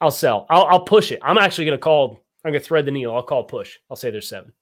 I'll 0.00 0.10
sell. 0.10 0.46
I'll, 0.50 0.64
I'll 0.64 0.84
push 0.84 1.12
it. 1.12 1.20
I'm 1.22 1.38
actually 1.38 1.64
going 1.66 1.78
to 1.78 1.82
call. 1.82 2.22
I'm 2.44 2.52
going 2.52 2.60
to 2.60 2.66
thread 2.66 2.84
the 2.84 2.90
needle. 2.90 3.14
I'll 3.14 3.22
call 3.22 3.44
push. 3.44 3.78
I'll 3.90 3.96
say 3.96 4.10
there's 4.10 4.28
seven. 4.28 4.52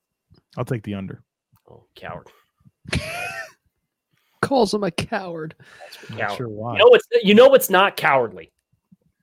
I'll 0.56 0.64
take 0.64 0.82
the 0.82 0.94
under. 0.94 1.22
Oh, 1.70 1.84
coward. 1.94 2.28
calls 4.40 4.72
him 4.72 4.84
a 4.84 4.90
coward. 4.90 5.54
Coward. 6.08 6.18
not 6.18 6.36
sure 6.36 6.48
why. 6.48 6.74
You 6.74 6.78
know 6.78 6.88
what's 6.88 7.06
you 7.22 7.34
know 7.34 7.48
what's 7.48 7.70
not 7.70 7.96
cowardly? 7.96 8.52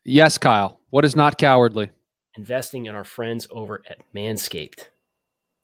Yes, 0.04 0.38
Kyle. 0.38 0.80
What 0.90 1.06
is 1.06 1.16
not 1.16 1.38
cowardly? 1.38 1.90
Investing 2.38 2.88
in 2.88 2.96
our 2.96 3.04
friends 3.04 3.48
over 3.52 3.84
at 3.90 4.00
Manscaped. 4.16 4.88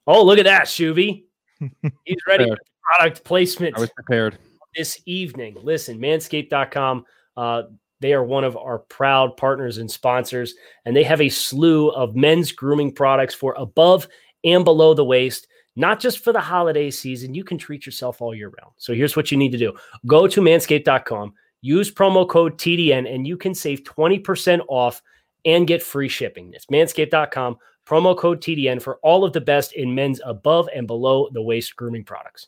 Oh, 0.06 0.24
look 0.24 0.38
at 0.38 0.46
that, 0.46 0.66
Shuvi. 0.66 1.24
He's 2.06 2.18
ready 2.28 2.46
for 2.46 2.58
product 2.84 3.24
placement 3.24 3.76
I 3.78 3.82
was 3.82 3.90
prepared. 3.90 4.38
this 4.76 5.02
evening. 5.06 5.58
Listen, 5.62 5.98
manscaped.com. 6.00 7.06
Uh, 7.36 7.64
they 8.00 8.14
are 8.14 8.24
one 8.24 8.44
of 8.44 8.56
our 8.56 8.80
proud 8.80 9.38
partners 9.38 9.78
and 9.78 9.90
sponsors, 9.90 10.54
and 10.86 10.96
they 10.96 11.04
have 11.04 11.22
a 11.22 11.30
slew 11.30 11.90
of 11.90 12.16
men's 12.16 12.52
grooming 12.52 12.92
products 12.92 13.34
for 13.34 13.56
above 13.58 14.08
and 14.44 14.64
below 14.64 14.94
the 14.94 15.06
waist, 15.06 15.48
not 15.76 16.00
just 16.00 16.24
for 16.24 16.32
the 16.32 16.40
holiday 16.40 16.92
season. 16.92 17.34
You 17.34 17.44
can 17.44 17.58
treat 17.58 17.86
yourself 17.86 18.22
all 18.22 18.36
year 18.36 18.50
round. 18.50 18.74
So 18.78 18.94
here's 18.94 19.16
what 19.16 19.32
you 19.32 19.38
need 19.38 19.52
to 19.52 19.58
do 19.58 19.74
go 20.06 20.28
to 20.28 20.42
manscaped.com, 20.42 21.34
use 21.62 21.92
promo 21.92 22.28
code 22.28 22.58
TDN, 22.58 23.14
and 23.14 23.26
you 23.26 23.38
can 23.38 23.56
save 23.56 23.84
20% 23.84 24.62
off 24.68 25.02
and 25.46 25.68
get 25.68 25.82
free 25.82 26.10
shipping. 26.10 26.52
It's 26.54 26.68
manscaped.com, 26.68 27.58
promo 27.86 28.18
code 28.18 28.42
TDN 28.42 28.82
for 28.82 28.98
all 28.98 29.24
of 29.24 29.34
the 29.34 29.42
best 29.42 29.74
in 29.74 29.96
men's 29.96 30.22
above 30.26 30.70
and 30.76 30.86
below 30.86 31.30
the 31.32 31.42
waist 31.42 31.76
grooming 31.76 32.04
products. 32.04 32.48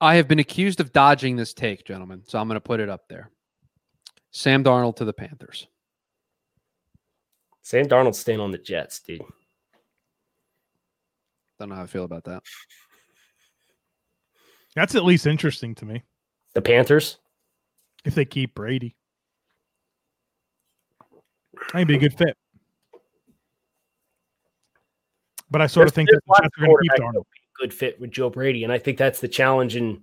I 0.00 0.16
have 0.16 0.28
been 0.28 0.38
accused 0.38 0.80
of 0.80 0.92
dodging 0.92 1.36
this 1.36 1.54
take, 1.54 1.84
gentlemen. 1.84 2.22
So 2.26 2.38
I'm 2.38 2.48
going 2.48 2.56
to 2.56 2.60
put 2.60 2.80
it 2.80 2.88
up 2.88 3.08
there. 3.08 3.30
Sam 4.36 4.62
Darnold 4.62 4.96
to 4.96 5.06
the 5.06 5.14
Panthers. 5.14 5.66
Sam 7.62 7.86
Darnold's 7.86 8.18
staying 8.18 8.38
on 8.38 8.50
the 8.50 8.58
Jets, 8.58 9.00
dude. 9.00 9.22
Don't 11.58 11.70
know 11.70 11.74
how 11.74 11.84
I 11.84 11.86
feel 11.86 12.04
about 12.04 12.24
that. 12.24 12.42
That's 14.74 14.94
at 14.94 15.06
least 15.06 15.26
interesting 15.26 15.74
to 15.76 15.86
me 15.86 16.02
The 16.52 16.60
Panthers. 16.60 17.16
if 18.04 18.14
they 18.14 18.26
keep 18.26 18.54
Brady. 18.54 18.94
I 21.72 21.72
think 21.72 21.74
it'd 21.74 21.88
be 21.88 21.94
a 21.94 21.98
good 21.98 22.18
fit. 22.18 22.36
But 25.50 25.62
I 25.62 25.66
sort 25.66 25.88
of 25.88 25.94
think 25.94 26.10
that 26.10 26.20
the 26.26 26.42
Jets 26.42 26.58
are 26.58 26.66
going 26.66 26.76
to 26.76 26.82
keep 26.82 26.92
Darnold. 26.92 27.06
that'll 27.06 27.22
be 27.22 27.40
a 27.40 27.62
good 27.62 27.72
fit 27.72 27.98
with 27.98 28.10
Joe 28.10 28.28
Brady, 28.28 28.64
and 28.64 28.72
I 28.72 28.76
think 28.76 28.98
that's 28.98 29.20
the 29.20 29.28
challenge. 29.28 29.76
And 29.76 30.02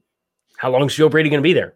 how 0.57 0.71
long 0.71 0.87
is 0.87 0.95
Joe 0.95 1.07
Brady 1.07 1.29
going 1.29 1.43
to 1.43 1.47
be 1.47 1.53
there? 1.53 1.75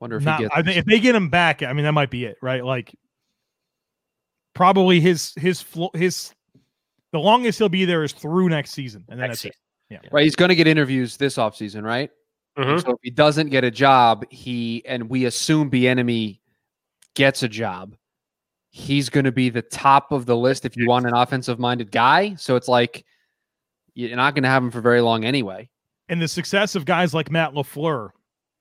Wonder 0.00 0.16
if 0.16 0.24
Not, 0.24 0.38
he 0.38 0.44
gets. 0.44 0.54
I 0.56 0.62
think 0.62 0.76
if 0.76 0.84
they 0.84 1.00
get 1.00 1.14
him 1.14 1.28
back, 1.30 1.62
I 1.62 1.72
mean 1.72 1.84
that 1.84 1.92
might 1.92 2.10
be 2.10 2.24
it, 2.24 2.36
right? 2.42 2.64
Like 2.64 2.94
probably 4.54 5.00
his 5.00 5.32
his 5.36 5.60
flo- 5.60 5.90
his 5.94 6.32
the 7.12 7.18
longest 7.18 7.58
he'll 7.58 7.68
be 7.68 7.84
there 7.84 8.04
is 8.04 8.12
through 8.12 8.48
next 8.48 8.72
season, 8.72 9.04
and 9.08 9.18
then 9.20 9.28
Next 9.28 9.42
that's 9.42 9.54
it. 9.54 9.58
season. 9.90 10.08
right, 10.12 10.24
he's 10.24 10.36
going 10.36 10.48
to 10.48 10.54
get 10.54 10.66
interviews 10.66 11.16
this 11.16 11.36
offseason, 11.36 11.82
right? 11.82 12.10
Mhm. 12.58 12.82
So 12.82 12.90
if 12.92 12.98
he 13.02 13.10
doesn't 13.10 13.50
get 13.50 13.64
a 13.64 13.70
job, 13.70 14.24
he 14.30 14.82
and 14.86 15.08
we 15.08 15.26
assume 15.26 15.70
Bieniemy 15.70 16.40
gets 17.14 17.42
a 17.42 17.48
job, 17.48 17.94
he's 18.70 19.08
going 19.08 19.24
to 19.24 19.32
be 19.32 19.48
the 19.50 19.62
top 19.62 20.12
of 20.12 20.26
the 20.26 20.36
list 20.36 20.64
if 20.64 20.76
you 20.76 20.86
want 20.88 21.06
an 21.06 21.14
offensive 21.14 21.58
minded 21.58 21.90
guy. 21.92 22.34
So 22.34 22.56
it's 22.56 22.68
like 22.68 23.04
you're 23.94 24.16
not 24.16 24.34
going 24.34 24.42
to 24.42 24.48
have 24.50 24.62
him 24.62 24.70
for 24.70 24.80
very 24.82 25.00
long 25.00 25.24
anyway. 25.24 25.68
And 26.08 26.20
the 26.20 26.28
success 26.28 26.74
of 26.74 26.84
guys 26.84 27.14
like 27.14 27.30
Matt 27.30 27.52
Lafleur 27.54 28.10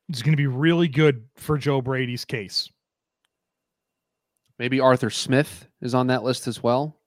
is 0.10 0.22
going 0.22 0.34
to 0.34 0.38
be 0.38 0.48
really 0.48 0.88
good 0.88 1.26
for 1.36 1.58
Joe 1.58 1.82
Brady's 1.82 2.26
case. 2.26 2.70
Maybe 4.58 4.80
Arthur 4.80 5.10
Smith 5.10 5.68
is 5.82 5.94
on 5.94 6.08
that 6.08 6.24
list 6.24 6.48
as 6.48 6.64
well. 6.64 6.98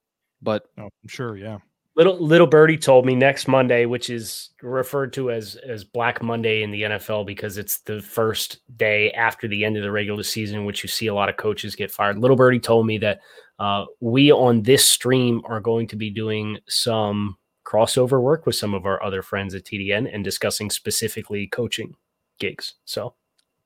But 0.43 0.65
Oh, 0.79 0.85
I'm 0.85 1.09
sure, 1.09 1.37
yeah. 1.37 1.59
Little 1.97 2.25
little 2.25 2.47
birdie 2.47 2.77
told 2.77 3.05
me 3.07 3.17
next 3.17 3.49
Monday, 3.49 3.85
which 3.85 4.09
is 4.09 4.51
referred 4.63 5.13
to 5.15 5.33
as 5.33 5.57
as 5.57 5.83
Black 5.83 6.23
Monday 6.23 6.63
in 6.63 6.71
the 6.71 6.83
NFL 6.83 7.27
because 7.27 7.59
it's 7.59 7.81
the 7.81 8.01
first 8.01 8.61
day 8.77 9.11
after 9.13 9.49
the 9.49 9.65
end 9.65 9.77
of 9.77 9.83
the 9.83 9.91
regular 9.91 10.23
season, 10.23 10.65
which 10.65 10.85
you 10.85 10.89
see 10.89 11.09
a 11.09 11.15
lot 11.15 11.29
of 11.29 11.37
coaches 11.37 11.75
get 11.75 11.91
fired. 11.91 12.17
Little 12.19 12.37
birdie 12.37 12.61
told 12.61 12.87
me 12.87 12.99
that 12.99 13.19
uh, 13.59 13.87
we 13.99 14.31
on 14.31 14.63
this 14.63 14.89
stream 14.89 15.43
are 15.47 15.59
going 15.59 15.89
to 15.89 15.97
be 15.97 16.09
doing 16.09 16.59
some 16.69 17.37
crossover 17.67 18.23
work 18.23 18.47
with 18.47 18.55
some 18.55 18.75
of 18.75 18.87
our 18.87 19.03
other 19.03 19.21
friends 19.21 19.57
at 19.57 19.65
TDN 19.65 20.09
and 20.15 20.23
discussing 20.23 20.71
specifically 20.71 21.49
coaching 21.49 21.97
gigs. 22.39 22.75
So 22.85 23.15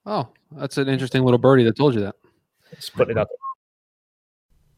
oh, 0.07 0.29
that's 0.53 0.79
an 0.79 0.89
interesting 0.89 1.23
little 1.23 1.39
birdie 1.39 1.65
that 1.65 1.77
told 1.77 1.95
you 1.95 2.01
that. 2.01 2.17
Just 2.75 2.95
put 2.95 3.11
it 3.11 3.19
up. 3.19 3.29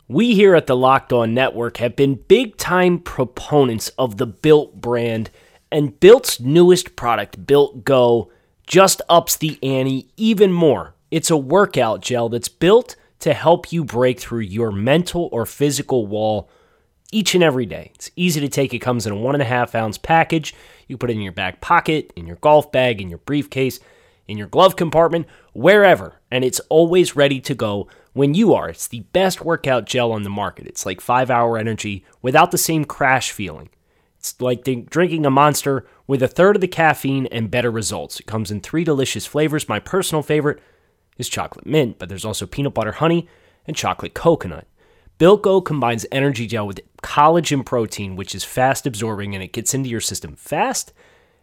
We 0.06 0.34
here 0.34 0.54
at 0.54 0.66
the 0.66 0.76
Locked 0.76 1.12
On 1.12 1.32
Network 1.32 1.78
have 1.78 1.96
been 1.96 2.16
big 2.28 2.56
time 2.56 2.98
proponents 2.98 3.88
of 3.90 4.18
the 4.18 4.26
Built 4.26 4.80
brand, 4.80 5.30
and 5.72 5.98
Built's 5.98 6.40
newest 6.40 6.94
product, 6.94 7.46
Built 7.46 7.84
Go, 7.84 8.30
just 8.66 9.00
ups 9.08 9.36
the 9.36 9.58
ante 9.62 10.10
even 10.16 10.52
more. 10.52 10.94
It's 11.10 11.30
a 11.30 11.36
workout 11.36 12.02
gel 12.02 12.28
that's 12.28 12.48
built 12.48 12.96
to 13.20 13.32
help 13.32 13.72
you 13.72 13.84
break 13.84 14.20
through 14.20 14.40
your 14.40 14.70
mental 14.72 15.28
or 15.32 15.46
physical 15.46 16.06
wall 16.06 16.50
each 17.14 17.34
and 17.34 17.44
every 17.44 17.64
day. 17.64 17.92
It's 17.94 18.10
easy 18.16 18.40
to 18.40 18.48
take. 18.48 18.74
It 18.74 18.80
comes 18.80 19.06
in 19.06 19.12
a 19.12 19.16
one 19.16 19.36
and 19.36 19.42
a 19.42 19.46
half 19.46 19.74
ounce 19.74 19.96
package. 19.96 20.52
You 20.88 20.98
put 20.98 21.10
it 21.10 21.14
in 21.14 21.22
your 21.22 21.32
back 21.32 21.60
pocket, 21.60 22.12
in 22.16 22.26
your 22.26 22.36
golf 22.36 22.72
bag, 22.72 23.00
in 23.00 23.08
your 23.08 23.18
briefcase, 23.18 23.78
in 24.26 24.36
your 24.36 24.48
glove 24.48 24.74
compartment, 24.74 25.26
wherever, 25.52 26.16
and 26.30 26.44
it's 26.44 26.60
always 26.68 27.14
ready 27.14 27.40
to 27.40 27.54
go 27.54 27.88
when 28.14 28.34
you 28.34 28.52
are. 28.52 28.68
It's 28.68 28.88
the 28.88 29.00
best 29.12 29.44
workout 29.44 29.84
gel 29.84 30.10
on 30.10 30.24
the 30.24 30.30
market. 30.30 30.66
It's 30.66 30.84
like 30.84 31.00
five 31.00 31.30
hour 31.30 31.56
energy 31.56 32.04
without 32.20 32.50
the 32.50 32.58
same 32.58 32.84
crash 32.84 33.30
feeling. 33.30 33.70
It's 34.18 34.40
like 34.40 34.64
drinking 34.64 35.24
a 35.24 35.30
monster 35.30 35.86
with 36.08 36.22
a 36.22 36.28
third 36.28 36.56
of 36.56 36.62
the 36.62 36.68
caffeine 36.68 37.26
and 37.26 37.50
better 37.50 37.70
results. 37.70 38.18
It 38.18 38.26
comes 38.26 38.50
in 38.50 38.60
three 38.60 38.82
delicious 38.82 39.24
flavors. 39.24 39.68
My 39.68 39.78
personal 39.78 40.22
favorite 40.22 40.60
is 41.16 41.28
chocolate 41.28 41.66
mint, 41.66 41.98
but 41.98 42.08
there's 42.08 42.24
also 42.24 42.46
peanut 42.46 42.74
butter 42.74 42.92
honey 42.92 43.28
and 43.66 43.76
chocolate 43.76 44.14
coconut. 44.14 44.66
Built 45.16 45.42
Go 45.42 45.60
combines 45.60 46.06
energy 46.10 46.46
gel 46.46 46.66
with 46.66 46.80
collagen 47.02 47.64
protein, 47.64 48.16
which 48.16 48.34
is 48.34 48.42
fast 48.42 48.86
absorbing 48.86 49.34
and 49.34 49.44
it 49.44 49.52
gets 49.52 49.72
into 49.74 49.88
your 49.88 50.00
system 50.00 50.34
fast 50.34 50.92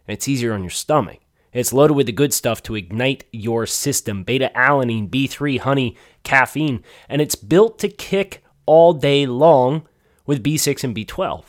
and 0.06 0.14
it's 0.14 0.28
easier 0.28 0.52
on 0.52 0.62
your 0.62 0.70
stomach. 0.70 1.20
It's 1.52 1.72
loaded 1.72 1.94
with 1.94 2.06
the 2.06 2.12
good 2.12 2.32
stuff 2.32 2.62
to 2.64 2.74
ignite 2.74 3.24
your 3.30 3.66
system 3.66 4.24
beta 4.24 4.50
alanine, 4.54 5.08
B3, 5.08 5.60
honey, 5.60 5.96
caffeine, 6.22 6.82
and 7.08 7.22
it's 7.22 7.34
built 7.34 7.78
to 7.80 7.88
kick 7.88 8.42
all 8.66 8.92
day 8.92 9.26
long 9.26 9.86
with 10.26 10.42
B6 10.42 10.84
and 10.84 10.94
B12. 10.94 11.44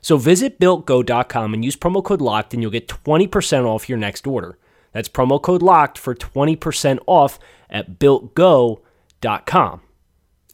So 0.00 0.16
visit 0.16 0.60
builtgo.com 0.60 1.54
and 1.54 1.64
use 1.64 1.76
promo 1.76 2.02
code 2.04 2.20
LOCKED 2.20 2.54
and 2.54 2.62
you'll 2.62 2.70
get 2.70 2.88
20% 2.88 3.64
off 3.64 3.88
your 3.88 3.98
next 3.98 4.26
order. 4.26 4.58
That's 4.92 5.08
promo 5.08 5.40
code 5.40 5.62
LOCKED 5.62 5.98
for 5.98 6.14
20% 6.14 6.98
off 7.06 7.38
at 7.68 7.98
builtgo.com. 7.98 9.80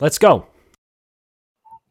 Let's 0.00 0.18
go. 0.18 0.46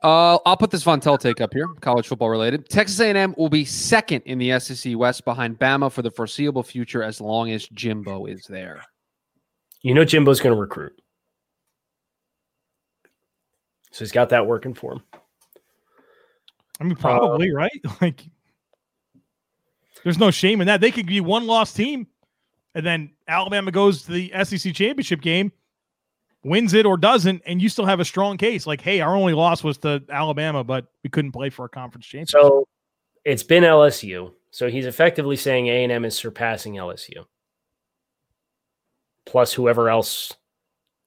Uh, 0.04 0.38
I'll 0.46 0.58
put 0.58 0.70
this 0.70 0.84
Von 0.84 1.00
Tell 1.00 1.18
take 1.18 1.40
up 1.40 1.54
here, 1.54 1.68
college 1.80 2.08
football 2.08 2.30
related. 2.30 2.68
Texas 2.68 3.00
A&M 3.00 3.34
will 3.38 3.50
be 3.50 3.64
second 3.64 4.22
in 4.26 4.38
the 4.38 4.60
SEC 4.60 4.98
West 4.98 5.24
behind 5.24 5.58
Bama 5.58 5.90
for 5.90 6.02
the 6.02 6.12
foreseeable 6.12 6.64
future 6.64 7.02
as 7.02 7.22
long 7.22 7.52
as 7.52 7.68
Jimbo 7.70 8.26
is 8.26 8.46
there. 8.46 8.84
You 9.82 9.94
know 9.94 10.04
Jimbo's 10.04 10.42
going 10.42 10.54
to 10.54 10.60
recruit. 10.60 10.94
So 13.92 14.00
he's 14.00 14.12
got 14.12 14.30
that 14.30 14.46
working 14.46 14.74
for 14.74 14.94
him. 14.94 15.04
I 16.82 16.84
mean, 16.84 16.96
probably, 16.96 17.52
right? 17.52 17.72
Like, 18.02 18.26
there's 20.04 20.18
no 20.18 20.32
shame 20.32 20.60
in 20.60 20.68
that. 20.68 20.82
They 20.82 20.92
could 20.92 21.06
be 21.06 21.22
one 21.22 21.48
loss 21.48 21.72
team, 21.72 22.08
and 22.76 22.86
then 22.86 23.12
Alabama 23.26 23.72
goes 23.72 24.04
to 24.04 24.12
the 24.12 24.34
SEC 24.44 24.74
championship 24.74 25.22
game, 25.22 25.54
wins 26.44 26.74
it 26.74 26.86
or 26.86 26.98
doesn't, 26.98 27.42
and 27.46 27.62
you 27.62 27.70
still 27.70 27.86
have 27.86 28.00
a 28.00 28.06
strong 28.06 28.38
case. 28.38 28.68
Like, 28.68 28.82
hey, 28.82 29.02
our 29.02 29.16
only 29.16 29.34
loss 29.34 29.64
was 29.64 29.78
to 29.80 30.04
Alabama, 30.10 30.64
but 30.64 30.88
we 31.04 31.10
couldn't 31.10 31.32
play 31.32 31.50
for 31.50 31.66
a 31.66 31.70
conference 31.70 32.06
championship. 32.06 32.42
So 32.42 32.68
it's 33.26 33.44
been 33.44 33.64
LSU. 33.64 34.34
So 34.52 34.70
he's 34.70 34.86
effectively 34.86 35.36
saying 35.36 35.68
A&M 35.68 36.06
is 36.06 36.16
surpassing 36.16 36.76
LSU. 36.76 37.26
Plus 39.26 39.54
whoever 39.54 39.90
else 39.90 40.34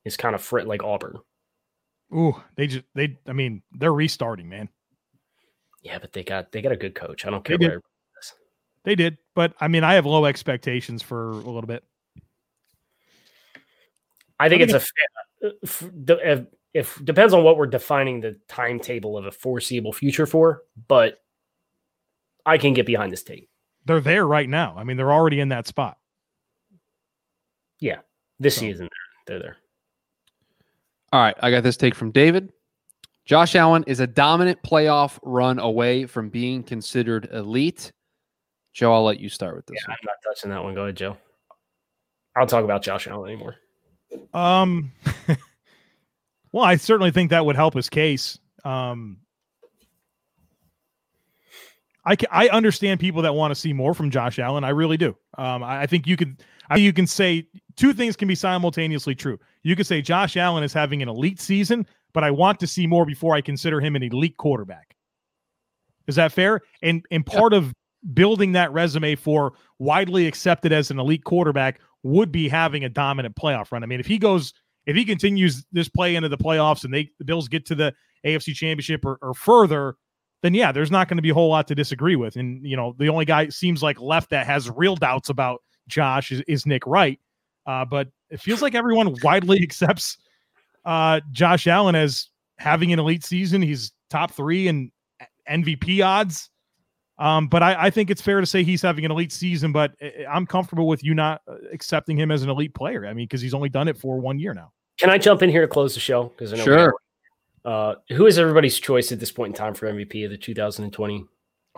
is 0.04 0.16
kind 0.16 0.34
of 0.34 0.42
frit 0.42 0.66
like 0.66 0.82
Auburn. 0.82 1.18
Ooh, 2.14 2.40
they 2.56 2.66
just 2.68 2.84
they. 2.94 3.18
I 3.26 3.32
mean, 3.32 3.62
they're 3.72 3.92
restarting, 3.92 4.48
man. 4.48 4.68
Yeah, 5.82 5.98
but 5.98 6.12
they 6.12 6.22
got 6.22 6.52
they 6.52 6.62
got 6.62 6.72
a 6.72 6.76
good 6.76 6.94
coach. 6.94 7.26
I 7.26 7.30
don't 7.30 7.44
They 7.44 7.56
care 7.56 7.58
did. 7.58 7.70
where 7.70 7.82
They 8.84 8.94
did, 8.94 9.18
but 9.34 9.54
I 9.60 9.68
mean, 9.68 9.84
I 9.84 9.94
have 9.94 10.06
low 10.06 10.24
expectations 10.24 11.02
for 11.02 11.30
a 11.30 11.34
little 11.34 11.62
bit. 11.62 11.84
I 14.38 14.48
think 14.48 14.60
I 14.60 14.64
it's 14.64 14.74
a 14.74 14.80
fa- 15.64 15.90
if, 16.08 16.46
if 16.74 17.04
depends 17.04 17.32
on 17.34 17.42
what 17.44 17.56
we're 17.56 17.66
defining 17.66 18.20
the 18.20 18.38
timetable 18.48 19.16
of 19.16 19.26
a 19.26 19.30
foreseeable 19.32 19.92
future 19.92 20.26
for, 20.26 20.62
but 20.88 21.22
I 22.44 22.58
can 22.58 22.74
get 22.74 22.86
behind 22.86 23.12
this 23.12 23.22
take. 23.22 23.48
They're 23.84 24.00
there 24.00 24.26
right 24.26 24.48
now. 24.48 24.74
I 24.76 24.84
mean, 24.84 24.96
they're 24.96 25.12
already 25.12 25.40
in 25.40 25.48
that 25.50 25.66
spot. 25.66 25.98
Yeah, 27.80 27.98
this 28.40 28.54
So- 28.56 28.60
season 28.60 28.88
they're 29.26 29.38
there. 29.38 29.56
All 31.12 31.20
right, 31.20 31.36
I 31.40 31.50
got 31.50 31.62
this 31.62 31.76
take 31.76 31.94
from 31.94 32.10
David. 32.10 32.52
Josh 33.24 33.54
Allen 33.56 33.84
is 33.86 34.00
a 34.00 34.06
dominant 34.06 34.62
playoff 34.62 35.18
run 35.22 35.58
away 35.58 36.06
from 36.06 36.28
being 36.28 36.62
considered 36.62 37.28
elite. 37.32 37.92
Joe, 38.72 38.92
I'll 38.92 39.04
let 39.04 39.18
you 39.18 39.28
start 39.28 39.56
with 39.56 39.66
this. 39.66 39.78
Yeah, 39.80 39.94
I'm 39.94 39.98
not 40.04 40.16
touching 40.22 40.50
that 40.50 40.62
one. 40.62 40.74
Go 40.74 40.82
ahead, 40.82 40.96
Joe. 40.96 41.16
I'll 42.36 42.46
talk 42.46 42.62
about 42.64 42.82
Josh 42.82 43.08
Allen 43.08 43.30
anymore. 43.30 43.56
Um, 44.32 44.92
well, 46.52 46.64
I 46.64 46.76
certainly 46.76 47.10
think 47.10 47.30
that 47.30 47.44
would 47.44 47.56
help 47.56 47.74
his 47.74 47.88
case. 47.88 48.38
Um, 48.64 49.18
I 52.04 52.16
ca- 52.16 52.28
I 52.30 52.48
understand 52.48 53.00
people 53.00 53.22
that 53.22 53.34
want 53.34 53.50
to 53.50 53.54
see 53.54 53.72
more 53.72 53.92
from 53.92 54.10
Josh 54.10 54.38
Allen. 54.38 54.62
I 54.64 54.70
really 54.70 54.96
do. 54.96 55.16
Um, 55.36 55.62
I, 55.62 55.82
I 55.82 55.86
think 55.86 56.06
you 56.06 56.16
could 56.16 56.42
I, 56.70 56.76
you 56.76 56.92
can 56.92 57.06
say 57.06 57.48
two 57.76 57.92
things 57.92 58.16
can 58.16 58.28
be 58.28 58.34
simultaneously 58.34 59.14
true. 59.14 59.38
You 59.62 59.76
could 59.76 59.86
say 59.86 60.00
Josh 60.00 60.36
Allen 60.36 60.62
is 60.62 60.72
having 60.72 61.02
an 61.02 61.08
elite 61.08 61.40
season, 61.40 61.86
but 62.12 62.24
I 62.24 62.30
want 62.30 62.60
to 62.60 62.66
see 62.66 62.86
more 62.86 63.04
before 63.04 63.34
I 63.34 63.40
consider 63.40 63.80
him 63.80 63.96
an 63.96 64.02
elite 64.04 64.36
quarterback. 64.36 64.96
Is 66.06 66.14
that 66.14 66.32
fair? 66.32 66.60
And 66.82 67.04
and 67.10 67.26
part 67.26 67.52
of 67.52 67.74
building 68.14 68.52
that 68.52 68.72
resume 68.72 69.16
for 69.16 69.54
widely 69.80 70.26
accepted 70.26 70.72
as 70.72 70.92
an 70.92 71.00
elite 71.00 71.24
quarterback 71.24 71.80
would 72.06 72.30
be 72.32 72.48
having 72.48 72.84
a 72.84 72.88
dominant 72.88 73.34
playoff 73.36 73.72
run. 73.72 73.82
I 73.82 73.86
mean, 73.86 74.00
if 74.00 74.06
he 74.06 74.18
goes, 74.18 74.52
if 74.86 74.94
he 74.96 75.04
continues 75.04 75.64
this 75.72 75.88
play 75.88 76.14
into 76.14 76.28
the 76.28 76.38
playoffs 76.38 76.84
and 76.84 76.94
they 76.94 77.10
the 77.18 77.24
Bills 77.24 77.48
get 77.48 77.66
to 77.66 77.74
the 77.74 77.92
AFC 78.24 78.54
Championship 78.54 79.04
or, 79.04 79.18
or 79.22 79.34
further, 79.34 79.96
then 80.42 80.54
yeah, 80.54 80.72
there's 80.72 80.90
not 80.90 81.08
going 81.08 81.16
to 81.16 81.22
be 81.22 81.30
a 81.30 81.34
whole 81.34 81.48
lot 81.48 81.66
to 81.68 81.74
disagree 81.74 82.16
with. 82.16 82.36
And 82.36 82.64
you 82.64 82.76
know, 82.76 82.94
the 82.98 83.08
only 83.08 83.24
guy 83.24 83.48
seems 83.48 83.82
like 83.82 84.00
left 84.00 84.30
that 84.30 84.46
has 84.46 84.70
real 84.70 84.96
doubts 84.96 85.28
about 85.28 85.62
Josh 85.88 86.30
is, 86.30 86.42
is 86.46 86.66
Nick 86.66 86.86
Wright. 86.86 87.18
Uh, 87.66 87.84
but 87.84 88.08
it 88.30 88.40
feels 88.40 88.62
like 88.62 88.74
everyone 88.74 89.16
widely 89.22 89.58
accepts 89.62 90.18
uh, 90.84 91.20
Josh 91.32 91.66
Allen 91.66 91.96
as 91.96 92.28
having 92.58 92.92
an 92.92 92.98
elite 92.98 93.24
season. 93.24 93.60
He's 93.60 93.92
top 94.08 94.30
three 94.30 94.68
in 94.68 94.92
MVP 95.50 96.04
odds. 96.04 96.50
Um, 97.18 97.48
but 97.48 97.62
I, 97.62 97.86
I, 97.86 97.90
think 97.90 98.10
it's 98.10 98.20
fair 98.20 98.40
to 98.40 98.46
say 98.46 98.62
he's 98.62 98.82
having 98.82 99.06
an 99.06 99.10
elite 99.10 99.32
season, 99.32 99.72
but 99.72 99.94
I'm 100.28 100.46
comfortable 100.46 100.86
with 100.86 101.02
you 101.02 101.14
not 101.14 101.40
uh, 101.48 101.54
accepting 101.72 102.18
him 102.18 102.30
as 102.30 102.42
an 102.42 102.50
elite 102.50 102.74
player. 102.74 103.06
I 103.06 103.14
mean, 103.14 103.24
because 103.24 103.40
he's 103.40 103.54
only 103.54 103.70
done 103.70 103.88
it 103.88 103.96
for 103.96 104.20
one 104.20 104.38
year 104.38 104.52
now. 104.52 104.72
Can 104.98 105.08
I 105.08 105.16
jump 105.16 105.42
in 105.42 105.48
here 105.48 105.62
to 105.62 105.68
close 105.68 105.94
the 105.94 106.00
show? 106.00 106.24
Because 106.24 106.52
I 106.52 106.56
know 106.56 106.64
sure. 106.64 106.94
Uh, 107.64 107.96
who 108.10 108.26
is 108.26 108.38
everybody's 108.38 108.78
choice 108.78 109.10
at 109.12 109.18
this 109.18 109.32
point 109.32 109.54
in 109.54 109.58
time 109.58 109.74
for 109.74 109.90
MVP 109.90 110.24
of 110.24 110.30
the 110.30 110.38
2020? 110.38 111.24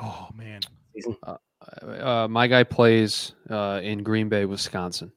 Oh 0.01 0.29
man, 0.35 0.61
season. 0.94 1.16
Uh, 1.22 1.37
uh, 1.83 2.29
my 2.29 2.46
guy 2.46 2.62
plays 2.62 3.33
uh, 3.48 3.81
in 3.83 4.03
Green 4.03 4.29
Bay, 4.29 4.44
Wisconsin. 4.44 5.11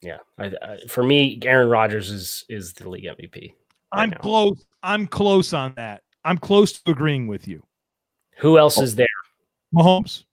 Yeah, 0.00 0.18
I, 0.38 0.52
I, 0.62 0.78
for 0.88 1.02
me, 1.02 1.38
Aaron 1.42 1.68
Rodgers 1.68 2.10
is 2.10 2.44
is 2.48 2.72
the 2.72 2.88
league 2.88 3.04
MVP. 3.04 3.34
Right 3.34 3.54
I'm 3.92 4.10
now. 4.10 4.18
close. 4.18 4.64
I'm 4.82 5.06
close 5.06 5.52
on 5.52 5.74
that. 5.74 6.02
I'm 6.24 6.38
close 6.38 6.72
to 6.72 6.90
agreeing 6.90 7.26
with 7.26 7.48
you. 7.48 7.62
Who 8.38 8.58
else 8.58 8.78
is 8.78 8.94
there? 8.94 9.06
Mahomes. 9.74 10.24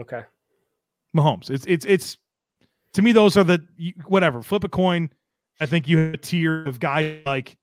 Okay. 0.00 0.22
Mahomes. 1.16 1.50
It's 1.50 1.64
it's 1.66 1.84
it's 1.86 2.18
to 2.94 3.02
me 3.02 3.12
those 3.12 3.36
are 3.36 3.44
the 3.44 3.60
whatever. 4.06 4.42
Flip 4.42 4.64
a 4.64 4.68
coin. 4.68 5.10
I 5.60 5.66
think 5.66 5.88
you 5.88 5.98
have 5.98 6.14
a 6.14 6.18
tier 6.18 6.64
of 6.64 6.78
guys 6.78 7.20
like 7.26 7.56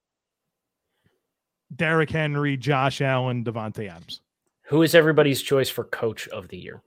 Derrick 1.75 2.09
Henry, 2.09 2.57
Josh 2.57 3.01
Allen, 3.01 3.43
Davante 3.43 3.89
Adams. 3.89 4.21
Who 4.67 4.81
is 4.81 4.95
everybody's 4.95 5.41
choice 5.41 5.69
for 5.69 5.83
coach 5.83 6.27
of 6.29 6.47
the 6.49 6.57
year? 6.57 6.81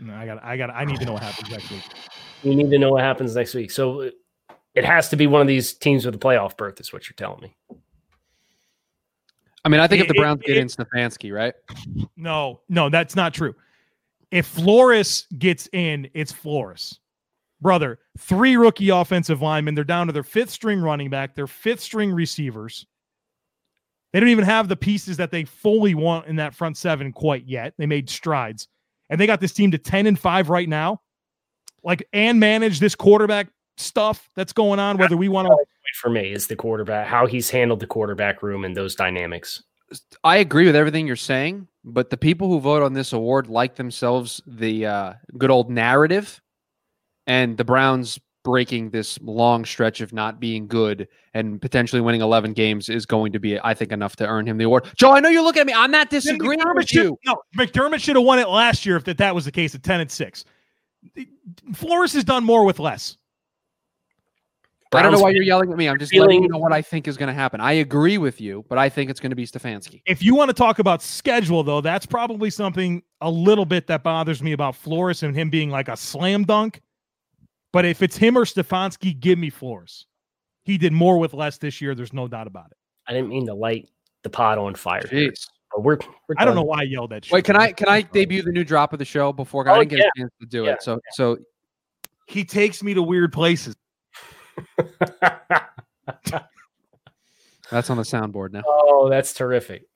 No, 0.00 0.14
I 0.14 0.26
got 0.26 0.42
I 0.44 0.56
got 0.56 0.70
I 0.70 0.84
need 0.84 0.98
to 0.98 1.06
know 1.06 1.12
what 1.12 1.22
happens 1.22 1.50
next 1.50 1.70
week. 1.70 1.82
You 2.42 2.54
need 2.54 2.70
to 2.70 2.78
know 2.78 2.90
what 2.90 3.02
happens 3.02 3.36
next 3.36 3.54
week. 3.54 3.70
So 3.70 4.10
it 4.74 4.84
has 4.84 5.08
to 5.10 5.16
be 5.16 5.26
one 5.26 5.40
of 5.40 5.46
these 5.46 5.74
teams 5.74 6.04
with 6.04 6.14
a 6.14 6.18
playoff 6.18 6.56
berth, 6.56 6.80
is 6.80 6.92
what 6.92 7.08
you're 7.08 7.14
telling 7.14 7.42
me. 7.42 7.56
I 9.64 9.68
mean, 9.68 9.80
I 9.80 9.86
think 9.86 10.00
it, 10.00 10.04
if 10.04 10.08
the 10.08 10.14
Browns 10.14 10.40
it, 10.42 10.46
get 10.46 10.56
it, 10.56 10.60
in 10.60 10.68
Stefanski, 10.68 11.32
right? 11.32 11.54
No, 12.16 12.60
no, 12.68 12.88
that's 12.88 13.14
not 13.14 13.32
true. 13.32 13.54
If 14.30 14.46
Flores 14.46 15.26
gets 15.38 15.68
in, 15.72 16.08
it's 16.14 16.32
Flores. 16.32 16.98
Brother, 17.60 18.00
three 18.18 18.56
rookie 18.56 18.88
offensive 18.88 19.40
linemen. 19.40 19.74
They're 19.74 19.84
down 19.84 20.08
to 20.08 20.12
their 20.12 20.24
fifth 20.24 20.50
string 20.50 20.80
running 20.80 21.10
back, 21.10 21.34
their 21.34 21.46
fifth 21.46 21.80
string 21.80 22.10
receivers. 22.10 22.86
They 24.12 24.20
don't 24.20 24.30
even 24.30 24.44
have 24.44 24.68
the 24.68 24.76
pieces 24.76 25.16
that 25.18 25.30
they 25.30 25.44
fully 25.44 25.94
want 25.94 26.26
in 26.26 26.36
that 26.36 26.54
front 26.54 26.76
seven 26.76 27.12
quite 27.12 27.46
yet. 27.46 27.74
They 27.78 27.86
made 27.86 28.10
strides. 28.10 28.68
And 29.10 29.20
they 29.20 29.26
got 29.26 29.40
this 29.40 29.52
team 29.52 29.70
to 29.70 29.78
10 29.78 30.06
and 30.06 30.18
5 30.18 30.50
right 30.50 30.68
now. 30.68 31.00
Like, 31.84 32.06
and 32.12 32.40
manage 32.40 32.80
this 32.80 32.94
quarterback 32.94 33.48
stuff 33.76 34.30
that's 34.34 34.52
going 34.52 34.78
on, 34.78 34.98
whether 34.98 35.16
we 35.16 35.28
want 35.28 35.48
to. 35.48 35.56
For 36.00 36.08
me, 36.08 36.32
is 36.32 36.46
the 36.46 36.56
quarterback, 36.56 37.06
how 37.06 37.26
he's 37.26 37.50
handled 37.50 37.80
the 37.80 37.86
quarterback 37.86 38.42
room 38.42 38.64
and 38.64 38.76
those 38.76 38.94
dynamics. 38.94 39.62
I 40.24 40.38
agree 40.38 40.64
with 40.64 40.74
everything 40.74 41.06
you're 41.06 41.16
saying, 41.16 41.68
but 41.84 42.08
the 42.08 42.16
people 42.16 42.48
who 42.48 42.60
vote 42.60 42.82
on 42.82 42.94
this 42.94 43.12
award 43.12 43.48
like 43.48 43.74
themselves 43.74 44.40
the 44.46 44.86
uh, 44.86 45.12
good 45.36 45.50
old 45.50 45.70
narrative, 45.70 46.40
and 47.26 47.56
the 47.56 47.64
Browns 47.64 48.18
breaking 48.44 48.90
this 48.90 49.20
long 49.20 49.64
stretch 49.64 50.00
of 50.00 50.12
not 50.12 50.40
being 50.40 50.66
good 50.66 51.06
and 51.34 51.60
potentially 51.60 52.00
winning 52.00 52.20
11 52.20 52.52
games 52.52 52.88
is 52.88 53.06
going 53.06 53.32
to 53.32 53.38
be, 53.38 53.58
I 53.60 53.74
think, 53.74 53.92
enough 53.92 54.16
to 54.16 54.26
earn 54.26 54.46
him 54.46 54.58
the 54.58 54.64
award. 54.64 54.86
Joe, 54.96 55.12
I 55.12 55.20
know 55.20 55.28
you're 55.28 55.42
looking 55.42 55.60
at 55.60 55.66
me. 55.66 55.72
I'm 55.74 55.90
not 55.90 56.10
disagreeing 56.10 56.60
McDermott 56.60 56.74
with 56.74 56.94
you. 56.94 57.18
No, 57.24 57.36
McDermott 57.56 58.00
should 58.00 58.16
have 58.16 58.24
won 58.24 58.38
it 58.38 58.48
last 58.48 58.84
year 58.84 58.96
if 58.96 59.04
that, 59.04 59.18
that 59.18 59.34
was 59.34 59.44
the 59.44 59.52
case 59.52 59.74
at 59.74 59.82
10 59.82 60.00
and 60.00 60.10
6. 60.10 60.44
Flores 61.74 62.12
has 62.12 62.24
done 62.24 62.44
more 62.44 62.64
with 62.64 62.78
less. 62.78 63.16
Browns 64.92 65.06
I 65.06 65.10
don't 65.10 65.18
know 65.18 65.22
why 65.22 65.30
you're 65.30 65.42
yelling 65.42 65.72
at 65.72 65.78
me. 65.78 65.88
I'm 65.88 65.98
just 65.98 66.12
feeling, 66.12 66.28
letting 66.28 66.42
you 66.42 66.48
know 66.50 66.58
what 66.58 66.70
I 66.70 66.82
think 66.82 67.08
is 67.08 67.16
going 67.16 67.28
to 67.28 67.32
happen. 67.32 67.62
I 67.62 67.72
agree 67.72 68.18
with 68.18 68.42
you, 68.42 68.62
but 68.68 68.76
I 68.76 68.90
think 68.90 69.10
it's 69.10 69.20
going 69.20 69.30
to 69.30 69.36
be 69.36 69.46
Stefanski. 69.46 70.02
If 70.04 70.22
you 70.22 70.34
want 70.34 70.50
to 70.50 70.54
talk 70.54 70.78
about 70.80 71.02
schedule, 71.02 71.62
though, 71.62 71.80
that's 71.80 72.04
probably 72.04 72.50
something 72.50 73.02
a 73.22 73.30
little 73.30 73.64
bit 73.64 73.86
that 73.86 74.02
bothers 74.02 74.42
me 74.42 74.52
about 74.52 74.76
Flores 74.76 75.22
and 75.22 75.34
him 75.34 75.48
being 75.48 75.70
like 75.70 75.88
a 75.88 75.96
slam 75.96 76.44
dunk. 76.44 76.82
But 77.72 77.86
if 77.86 78.02
it's 78.02 78.18
him 78.18 78.36
or 78.36 78.44
Stefanski, 78.44 79.18
give 79.18 79.38
me 79.38 79.48
Flores. 79.48 80.04
He 80.64 80.76
did 80.76 80.92
more 80.92 81.18
with 81.18 81.32
less 81.32 81.56
this 81.56 81.80
year. 81.80 81.94
There's 81.94 82.12
no 82.12 82.28
doubt 82.28 82.46
about 82.46 82.66
it. 82.70 82.76
I 83.08 83.14
didn't 83.14 83.30
mean 83.30 83.46
to 83.46 83.54
light 83.54 83.88
the 84.24 84.30
pot 84.30 84.58
on 84.58 84.74
fire. 84.74 85.00
Jeez. 85.02 85.48
We're, 85.74 85.96
we're 86.28 86.34
I 86.36 86.44
don't 86.44 86.54
know 86.54 86.64
why 86.64 86.80
I 86.80 86.82
yelled 86.82 87.14
at 87.14 87.30
you. 87.30 87.34
Wait, 87.34 87.46
can 87.46 87.56
I 87.56 87.72
can 87.72 87.88
I 87.88 88.02
debut 88.02 88.42
the 88.42 88.52
new 88.52 88.62
drop 88.62 88.92
of 88.92 88.98
the 88.98 89.06
show 89.06 89.32
before 89.32 89.66
oh, 89.66 89.72
I 89.72 89.78
didn't 89.78 89.90
get 89.90 89.98
yeah. 90.00 90.04
a 90.04 90.20
chance 90.20 90.32
to 90.40 90.46
do 90.46 90.64
yeah. 90.64 90.72
it? 90.72 90.82
So 90.82 90.92
yeah. 90.92 90.98
so 91.12 91.38
he 92.26 92.44
takes 92.44 92.82
me 92.82 92.92
to 92.92 93.02
weird 93.02 93.32
places. 93.32 93.74
That's 97.70 97.90
on 97.90 97.96
the 97.96 98.02
soundboard 98.02 98.52
now. 98.52 98.62
Oh, 98.66 99.08
that's 99.08 99.32
terrific. 99.32 99.86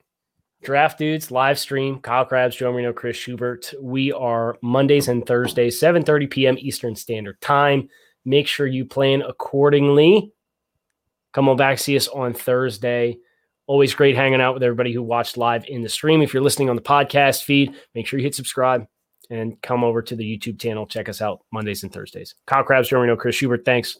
Draft 0.63 0.97
Dudes 0.97 1.31
live 1.31 1.59
stream. 1.59 1.99
Kyle 1.99 2.25
Crabbs, 2.25 2.55
Joe 2.55 2.71
Marino, 2.71 2.91
Chris 2.91 3.15
Schubert. 3.15 3.73
We 3.81 4.11
are 4.11 4.57
Mondays 4.61 5.07
and 5.07 5.25
Thursdays, 5.25 5.79
7:30 5.79 6.29
p.m. 6.29 6.57
Eastern 6.59 6.95
Standard 6.95 7.39
Time. 7.41 7.89
Make 8.25 8.47
sure 8.47 8.67
you 8.67 8.85
plan 8.85 9.21
accordingly. 9.21 10.33
Come 11.33 11.49
on 11.49 11.57
back, 11.57 11.77
see 11.77 11.95
us 11.95 12.07
on 12.07 12.33
Thursday. 12.33 13.17
Always 13.67 13.93
great 13.93 14.15
hanging 14.15 14.41
out 14.41 14.53
with 14.53 14.63
everybody 14.63 14.91
who 14.93 15.03
watched 15.03 15.37
live 15.37 15.65
in 15.67 15.83
the 15.83 15.89
stream. 15.89 16.21
If 16.21 16.33
you're 16.33 16.43
listening 16.43 16.69
on 16.69 16.75
the 16.75 16.81
podcast 16.81 17.43
feed, 17.43 17.75
make 17.93 18.07
sure 18.07 18.17
you 18.17 18.23
hit 18.23 18.33
subscribe 18.33 18.87
and 19.29 19.61
come 19.61 19.83
over 19.83 20.01
to 20.01 20.15
the 20.15 20.23
YouTube 20.23 20.59
channel. 20.59 20.87
Check 20.87 21.09
us 21.09 21.21
out 21.21 21.45
Mondays 21.51 21.83
and 21.83 21.91
Thursdays. 21.91 22.33
Kyle 22.45 22.63
Crabbs, 22.63 22.89
Joe 22.89 22.97
Marino, 22.97 23.15
Chris 23.15 23.35
Schubert. 23.35 23.65
Thanks. 23.65 23.99